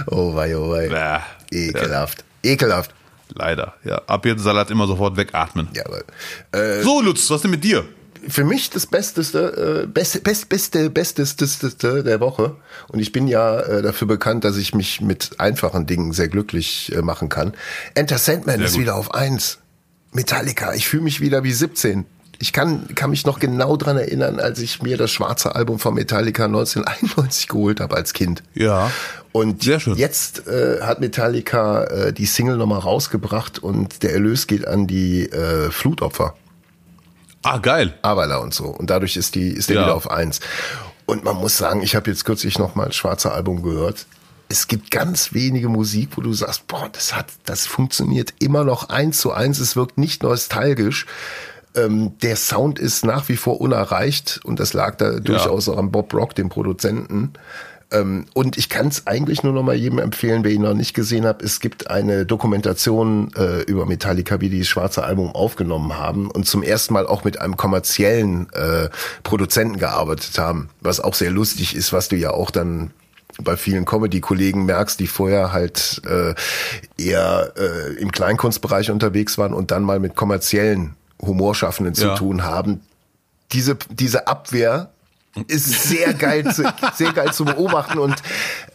[0.06, 0.88] Oh wei, oh wei.
[0.88, 2.24] Ja, Ekelhaft.
[2.44, 2.94] Ekelhaft.
[3.34, 3.74] Leider.
[3.84, 5.68] Ja, ab jetzt Salat immer sofort wegatmen.
[5.74, 6.02] Ja, aber,
[6.52, 7.86] äh, So, Lutz, was denn mit dir?
[8.28, 12.56] für mich das Besteste, äh, beste, best, beste, bestesteste der Woche.
[12.88, 16.94] Und ich bin ja äh, dafür bekannt, dass ich mich mit einfachen Dingen sehr glücklich
[16.96, 17.54] äh, machen kann.
[17.96, 18.82] Enter Sandman Sehr ist gut.
[18.84, 19.60] wieder auf eins.
[20.14, 22.06] Metallica, ich fühle mich wieder wie 17.
[22.40, 25.94] Ich kann, kann mich noch genau dran erinnern, als ich mir das schwarze Album von
[25.94, 28.44] Metallica 1991 geholt habe als Kind.
[28.54, 28.92] Ja.
[29.34, 34.88] Und jetzt äh, hat Metallica äh, die Single nochmal rausgebracht und der Erlös geht an
[34.88, 36.36] die äh, Flutopfer.
[37.42, 37.96] Ah, geil.
[38.04, 38.66] Avala und so.
[38.66, 39.82] Und dadurch ist die ist der Ja.
[39.84, 40.40] wieder auf eins.
[41.06, 44.06] Und man muss sagen, ich habe jetzt kürzlich noch mal das schwarze Album gehört.
[44.50, 48.90] Es gibt ganz wenige Musik, wo du sagst, boah, das hat, das funktioniert immer noch
[48.90, 49.60] eins zu eins.
[49.60, 51.08] Es wirkt nicht nostalgisch.
[51.76, 55.92] Ähm, der Sound ist nach wie vor unerreicht und das lag da durchaus auch an
[55.92, 57.34] Bob Rock, dem Produzenten.
[57.94, 60.94] Ähm, und ich kann es eigentlich nur noch mal jedem empfehlen, wer ihn noch nicht
[60.94, 61.42] gesehen hat.
[61.42, 66.46] Es gibt eine Dokumentation äh, über Metallica, wie die das schwarze Album aufgenommen haben und
[66.48, 68.90] zum ersten Mal auch mit einem kommerziellen äh,
[69.24, 72.92] Produzenten gearbeitet haben, was auch sehr lustig ist, was du ja auch dann
[73.42, 76.36] bei vielen Comedy-Kollegen merkst, die vorher halt äh,
[77.02, 82.16] eher äh, im Kleinkunstbereich unterwegs waren und dann mal mit kommerziellen Humorschaffenden zu Ja.
[82.16, 82.82] tun haben.
[83.52, 84.93] Diese, diese Abwehr
[85.48, 86.64] ist sehr geil, zu,
[86.96, 88.16] sehr geil zu beobachten und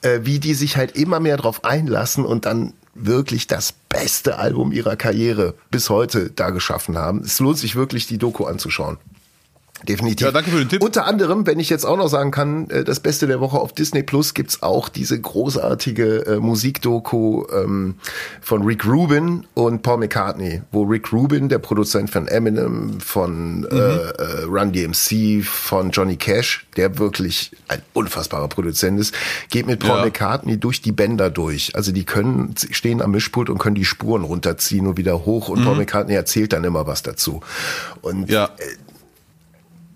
[0.02, 4.72] äh, wie die sich halt immer mehr drauf einlassen und dann wirklich das beste Album
[4.72, 7.20] ihrer Karriere bis heute da geschaffen haben.
[7.20, 8.98] Es lohnt sich wirklich, die Doku anzuschauen.
[9.86, 10.26] Definitiv.
[10.26, 10.82] Ja, danke für den Tipp.
[10.82, 13.72] Unter anderem, wenn ich jetzt auch noch sagen kann, äh, das Beste der Woche auf
[13.72, 17.94] Disney Plus gibt's auch diese großartige äh, Musikdoku ähm,
[18.40, 23.76] von Rick Rubin und Paul McCartney, wo Rick Rubin, der Produzent von Eminem, von äh,
[23.76, 29.14] äh, Run DMC, von Johnny Cash, der wirklich ein unfassbarer Produzent ist,
[29.50, 30.04] geht mit Paul Ja.
[30.04, 31.74] McCartney durch die Bänder durch.
[31.76, 35.64] Also die können stehen am Mischpult und können die Spuren runterziehen und wieder hoch und
[35.64, 37.40] Paul McCartney erzählt dann immer was dazu.
[38.02, 38.50] Und Ja.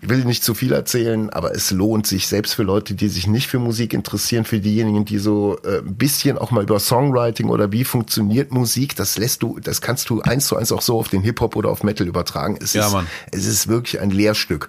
[0.02, 3.28] Ich will nicht zu viel erzählen, aber es lohnt sich, selbst für Leute, die sich
[3.28, 7.48] nicht für Musik interessieren, für diejenigen, die so äh, ein bisschen auch mal über Songwriting
[7.48, 10.98] oder wie funktioniert Musik, das lässt du, das kannst du eins zu eins auch so
[10.98, 12.58] auf den Hip-Hop oder auf Metal übertragen.
[12.60, 13.06] Es, Ja, ist, Mann.
[13.30, 14.68] es ist wirklich ein Lehrstück.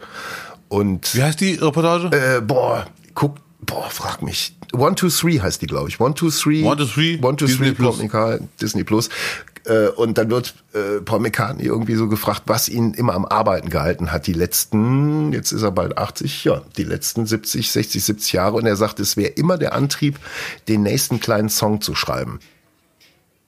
[0.69, 2.15] Und Wie heißt die Reportage?
[2.15, 4.55] äh, boah, guck, boah, frag mich.
[4.71, 5.99] One, two, three heißt die, glaube ich.
[5.99, 6.63] One, two, three.
[6.63, 8.39] One, two, three, One, two, Disney three, Plus.
[8.61, 9.09] Disney Plus.
[9.65, 13.69] Äh, und dann wird äh, Paul McCartney irgendwie so gefragt, was ihn immer am Arbeiten
[13.69, 14.27] gehalten hat.
[14.27, 18.57] Die letzten, jetzt ist er bald 80, ja, die letzten 70, 60, 70 Jahre.
[18.57, 20.19] Und er sagt, es wäre immer der Antrieb,
[20.67, 22.39] den nächsten kleinen Song zu schreiben.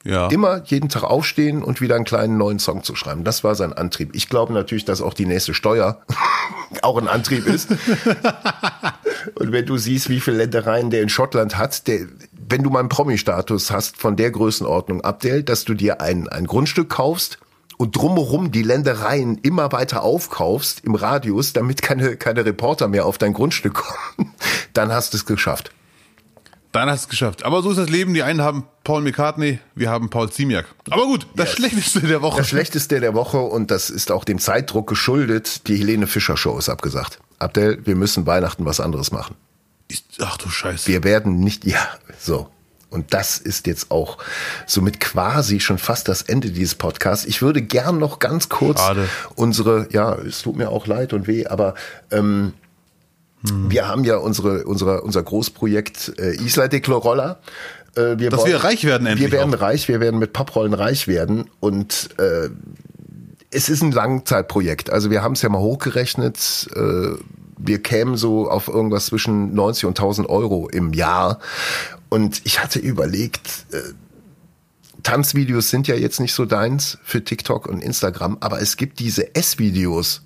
[0.04, 0.28] ja.
[0.28, 3.24] Immer jeden Tag aufstehen und wieder einen kleinen neuen Song zu schreiben.
[3.24, 4.14] Das war sein Antrieb.
[4.14, 6.00] Ich glaube natürlich, dass auch die nächste Steuer
[6.82, 7.70] auch ein Antrieb ist.
[9.34, 12.06] und wenn du siehst, wie viele Ländereien der in Schottland hat, der,
[12.48, 16.46] wenn du mal einen Promi-Status hast von der Größenordnung, Abdel, dass du dir ein, ein
[16.46, 17.38] Grundstück kaufst
[17.78, 23.18] und drumherum die Ländereien immer weiter aufkaufst im Radius, damit keine, keine Reporter mehr auf
[23.18, 24.32] dein Grundstück kommen,
[24.72, 25.72] dann hast du es geschafft.
[26.72, 27.44] Dann hast du es geschafft.
[27.44, 28.12] Aber so ist das Leben.
[28.12, 30.66] Die einen haben Paul McCartney, wir haben Paul Ziemiak.
[30.90, 31.56] Aber gut, das Yes.
[31.56, 32.38] Schlechteste der Woche.
[32.38, 35.66] Das Schlechteste der Woche und das ist auch dem Zeitdruck geschuldet.
[35.68, 37.18] Die Helene Fischer Show ist abgesagt.
[37.38, 39.36] Abdel, wir müssen Weihnachten was anderes machen.
[39.88, 40.88] Ist- Ach du Scheiße.
[40.88, 41.86] Wir werden nicht, ja,
[42.18, 42.48] so.
[42.88, 44.16] Und das ist jetzt auch
[44.66, 47.26] somit quasi schon fast das Ende dieses Podcasts.
[47.26, 49.08] Ich würde gern noch ganz kurz Schade.
[49.34, 51.74] unsere, ja, es tut mir auch leid und weh, aber
[52.10, 52.52] ähm,
[53.42, 57.38] wir haben ja unsere, unsere, unser Großprojekt äh, Isla de Clorolla.
[57.96, 59.60] Äh, wir Dass wollen- wir reich werden endlich Wir werden auch.
[59.60, 62.48] reich, wir werden mit Papprollen reich werden und äh,
[63.50, 64.90] es ist ein Langzeitprojekt.
[64.90, 66.68] Also wir haben es ja mal hochgerechnet.
[66.74, 67.08] Äh,
[67.58, 71.38] wir kämen so auf irgendwas zwischen 90 und 1000 Euro im Jahr.
[72.08, 73.80] Und ich hatte überlegt, äh,
[75.02, 79.34] Tanzvideos sind ja jetzt nicht so deins für TikTok und Instagram, aber es gibt diese
[79.34, 80.22] Essvideos,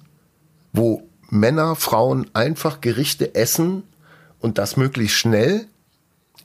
[0.72, 3.82] wo Männer, Frauen einfach Gerichte essen
[4.40, 5.66] und das möglichst schnell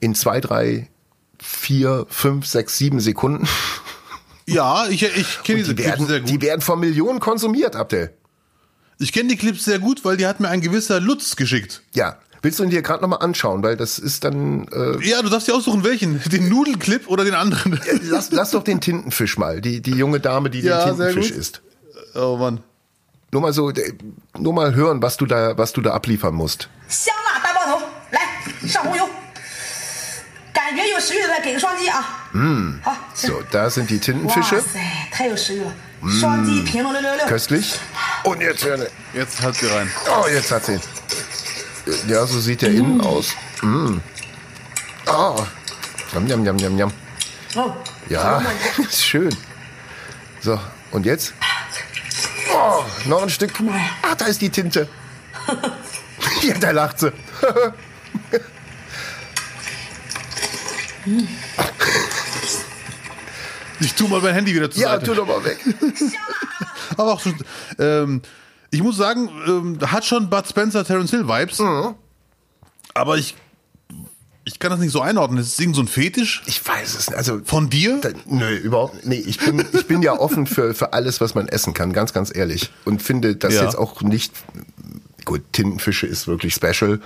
[0.00, 0.88] in zwei, drei,
[1.40, 3.48] vier, fünf, sechs, sieben Sekunden.
[4.46, 6.42] Ja, ich, ich kenne diese Die werden, sehr die gut.
[6.42, 8.12] werden von Millionen konsumiert, Abdel.
[8.99, 11.81] Ich kenne die Clips sehr gut, weil die hat mir ein gewisser Lutz geschickt.
[11.93, 12.17] Ja.
[12.43, 14.67] Willst du ihn dir gerade nochmal anschauen, weil das ist dann.
[14.69, 16.19] Äh, Ja, du darfst dir aussuchen, welchen.
[16.31, 17.79] Den Nudelclip oder den anderen.
[18.09, 21.31] lass, lass doch den Tintenfisch mal, die, die junge Dame, die Ja, den sehr Tintenfisch
[21.33, 21.39] gut.
[21.39, 21.61] isst.
[22.15, 22.61] Oh Mann.
[23.31, 23.93] Nur mal so, äh,
[24.39, 26.67] nur mal hören, was du da, was du da abliefern musst.
[26.89, 29.07] 香辣大爆头，来上红油，
[30.51, 32.03] 感觉有食欲的再给个双击啊。
[32.33, 34.59] 嗯，好， So, da sind die 哇 Tintenfische.
[34.61, 34.79] 塞，
[35.11, 35.71] 太有食欲了，
[37.26, 37.78] Köstlich.
[38.24, 39.20] Und jetzt hören wir.
[39.20, 39.90] Jetzt hat sie rein.
[40.08, 40.80] Oh, jetzt hat sie.
[42.08, 42.76] Ja, so sieht der mm.
[42.76, 43.34] innen aus.
[43.62, 43.98] Mm.
[45.06, 45.44] Oh.
[46.12, 46.92] Jam, jam, jam, jam, jam.
[47.56, 47.72] Oh.
[48.08, 48.42] Ja,
[48.78, 49.34] ist schön.
[50.40, 50.58] So,
[50.92, 51.34] und jetzt?
[52.52, 53.52] Oh, noch ein Stück.
[54.02, 54.88] Ah, da ist die Tinte.
[56.42, 57.12] ja, da lacht sie.
[63.80, 65.06] Ich tu mal mein Handy wieder zur Ja, Seite.
[65.06, 65.58] tu doch mal weg.
[66.96, 67.34] Aber auch schon,
[67.78, 68.22] ähm,
[68.70, 71.58] ich muss sagen, ähm, hat schon Bud Spencer, Terence Hill Vibes.
[71.58, 71.94] Mhm.
[72.94, 73.34] Aber ich,
[74.44, 75.38] ich kann das nicht so einordnen.
[75.40, 77.16] Ist es irgend so ein Fetisch Ich weiß es nicht.
[77.16, 78.00] Also, von dir?
[78.00, 79.06] da, nö, überhaupt nicht.
[79.06, 82.12] Nee, ich bin, ich bin ja offen für, für alles, was man essen kann, ganz,
[82.12, 82.70] ganz ehrlich.
[82.84, 83.64] Und finde das Ja.
[83.64, 84.32] jetzt auch nicht.
[85.26, 87.00] Gut, Tintenfische ist wirklich special.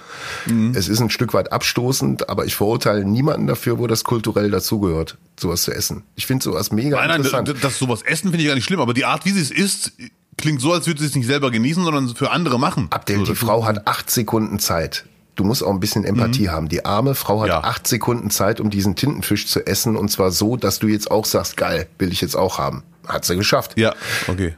[0.75, 5.17] Es ist ein Stück weit abstoßend, aber ich verurteile niemanden dafür, wo das kulturell dazugehört,
[5.41, 6.05] sowas zu essen.
[6.15, 7.49] Ich finde sowas mega Nein, nein, interessant.
[7.49, 8.81] das, das sowas essen finde ich gar nicht schlimm.
[8.81, 9.93] Aber die Art, wie sie es isst,
[10.37, 12.87] klingt so, als würde sie es nicht selber genießen, sondern für andere machen.
[12.91, 15.07] Abdel, so, die Frau hat acht Sekunden Zeit.
[15.37, 16.69] Du musst auch ein bisschen Empathie haben.
[16.69, 17.65] Die arme Frau hat Ja.
[17.65, 19.97] acht Sekunden Zeit, um diesen Tintenfisch zu essen.
[19.97, 22.83] Und zwar so, dass du jetzt auch sagst, geil, will ich jetzt auch haben.
[23.09, 23.79] Hat sie geschafft.
[23.79, 23.95] Ja,
[24.29, 24.57] okay.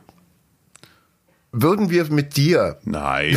[1.53, 3.37] Würden wir mit dir, Nein.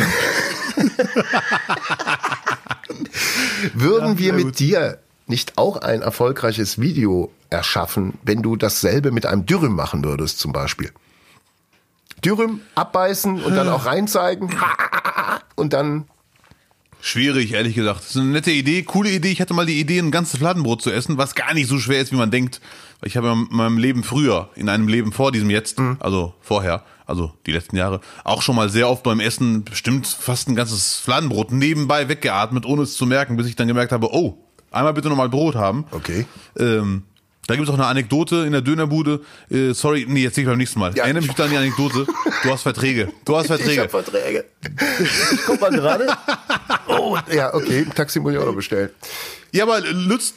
[3.74, 4.58] würden Ja, wir mit gut.
[4.58, 10.38] dir nicht auch ein erfolgreiches Video erschaffen, wenn du dasselbe mit einem Dürüm machen würdest,
[10.38, 10.90] zum Beispiel?
[12.24, 14.50] Dürüm abbeißen und dann auch reinzeigen
[15.54, 16.06] und dann
[17.02, 18.00] Schwierig, ehrlich gesagt.
[18.00, 19.30] Das ist eine nette Idee, coole Idee.
[19.30, 22.00] Ich hatte mal die Idee, ein ganzes Fladenbrot zu essen, was gar nicht so schwer
[22.00, 22.60] ist, wie man denkt.
[23.04, 27.32] Ich habe in meinem Leben früher, in einem Leben vor diesem jetzt, also vorher, also
[27.46, 31.52] die letzten Jahre, auch schon mal sehr oft beim Essen bestimmt fast ein ganzes Fladenbrot
[31.52, 34.36] nebenbei weggeatmet, ohne es zu merken, bis ich dann gemerkt habe, oh,
[34.70, 35.86] einmal bitte nochmal Brot haben.
[35.92, 36.26] Okay.
[36.58, 37.04] Ähm,
[37.46, 39.20] da gibt es auch eine Anekdote in der Dönerbude.
[39.50, 40.92] Äh, sorry, nee, erzähl ich beim nächsten Mal.
[40.96, 41.04] Ja.
[41.04, 42.04] Erinnere mich bitte an die Anekdote.
[42.42, 43.12] Du hast Verträge.
[43.24, 43.82] Du hast Ich Verträge.
[43.82, 44.44] hab Verträge.
[45.00, 46.06] Ich guck mal gerade.
[46.88, 47.84] Oh, ja, okay.
[47.94, 48.90] Taxi muss ich auch noch bestellen.
[49.52, 50.34] Ja, aber Lutz,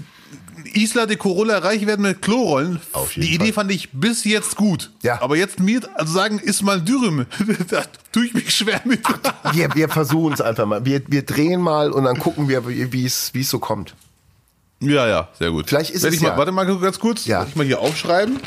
[0.75, 2.79] Isla de Corolla reich werden mit Klorollen.
[2.93, 3.53] Auf jeden Die Idee Fall.
[3.53, 4.91] fand ich bis jetzt gut.
[5.03, 5.21] Ja.
[5.21, 7.25] Aber jetzt mir also sagen, ist mal Dürüm.
[7.69, 9.01] da tue ich mich schwer mit.
[9.53, 10.85] Wir, wir versuchen es einfach mal.
[10.85, 13.95] Wir, wir drehen mal und dann gucken wir, wie es so kommt.
[14.79, 15.67] ja, ja, sehr gut.
[15.69, 17.25] Vielleicht ist Werd es ich mal, ja- Warte mal ganz kurz.
[17.25, 17.45] Ja.
[17.47, 18.39] Ich mal hier aufschreiben.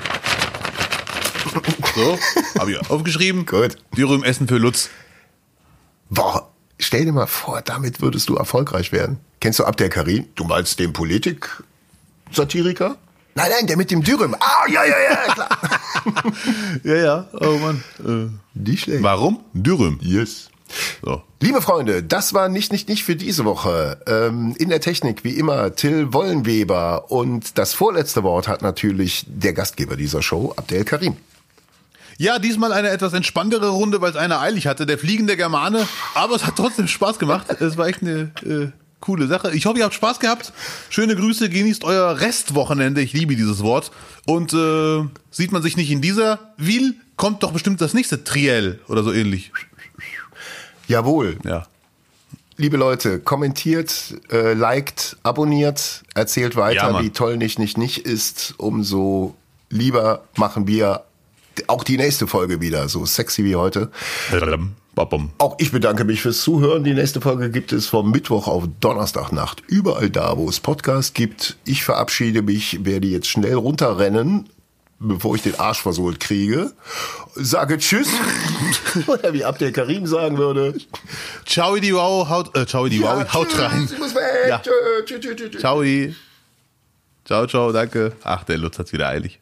[1.94, 2.18] So,
[2.58, 3.44] habe ich aufgeschrieben.
[3.46, 3.76] Gut.
[3.96, 4.88] Dürüm essen für Lutz.
[6.08, 9.18] Boah, stell dir mal vor, damit würdest du erfolgreich werden.
[9.40, 10.26] Kennst du Abdel Karim?
[10.34, 10.92] Du meinst den
[12.32, 12.96] Politik-Satiriker?
[13.34, 14.34] Nein, nein, der mit dem Dürüm.
[14.38, 15.48] Ah, ja, ja, ja, klar.
[16.84, 17.28] Ja, ja.
[17.40, 17.82] Oh Mann.
[18.04, 19.02] Äh, Nicht schlecht.
[19.02, 19.40] warum?
[19.54, 19.98] Dürüm.
[20.02, 20.48] Yes.
[21.04, 21.22] So.
[21.40, 23.98] Liebe Freunde, das war nicht, nicht, nicht für diese Woche.
[24.06, 27.10] Ähm, in der Technik, wie immer, Till Wollenweber.
[27.10, 31.16] Und das vorletzte Wort hat natürlich der Gastgeber dieser Show, Abdel Karim.
[32.18, 35.86] Ja, diesmal eine etwas entspanntere Runde, weil es einer eilig hatte, der fliegende Germane.
[36.14, 37.46] Aber es hat trotzdem Spaß gemacht.
[37.60, 38.68] Es war echt eine äh,
[39.02, 39.54] coole Sache.
[39.54, 40.54] Ich hoffe, ihr habt Spaß gehabt.
[40.88, 43.02] Schöne Grüße, genießt euer Restwochenende.
[43.02, 43.90] Ich liebe dieses Wort.
[44.24, 48.80] Und äh, sieht man sich nicht in dieser Wil, kommt doch bestimmt das nächste Triell
[48.88, 49.52] oder so ähnlich.
[50.88, 51.36] Jawohl.
[51.44, 51.66] Ja.
[52.56, 58.54] Liebe Leute, kommentiert, äh, liked, abonniert, erzählt weiter, Ja, wie toll nicht, nicht, nicht ist.
[58.58, 59.34] Umso
[59.68, 61.04] lieber machen wir
[61.66, 63.90] auch die nächste Folge wieder, so sexy wie heute.
[65.38, 66.84] Auch ich bedanke mich fürs Zuhören.
[66.84, 69.62] Die nächste Folge gibt es vom Mittwoch auf Donnerstagnacht.
[69.66, 71.56] Überall da, wo es Podcast gibt.
[71.64, 74.50] Ich verabschiede mich, werde jetzt schnell runterrennen,
[74.98, 76.72] bevor ich den Arsch versohlt kriege.
[77.34, 78.08] Sage Tschüss.
[79.06, 80.74] Oder wie Abdel Karim sagen würde.
[81.46, 83.88] Ciao, die Wow, haut, äh, ciao, die Wow, haut rein.
[83.90, 84.22] Ich muss weg.
[84.48, 84.58] Ja.
[84.58, 84.70] Tschö,
[85.06, 85.58] tschö, tschö, tschö.
[85.58, 85.82] Ciao.
[87.24, 88.12] Ciao, ciao, danke.
[88.24, 89.38] Ach, der Lutz hat's wieder eilig.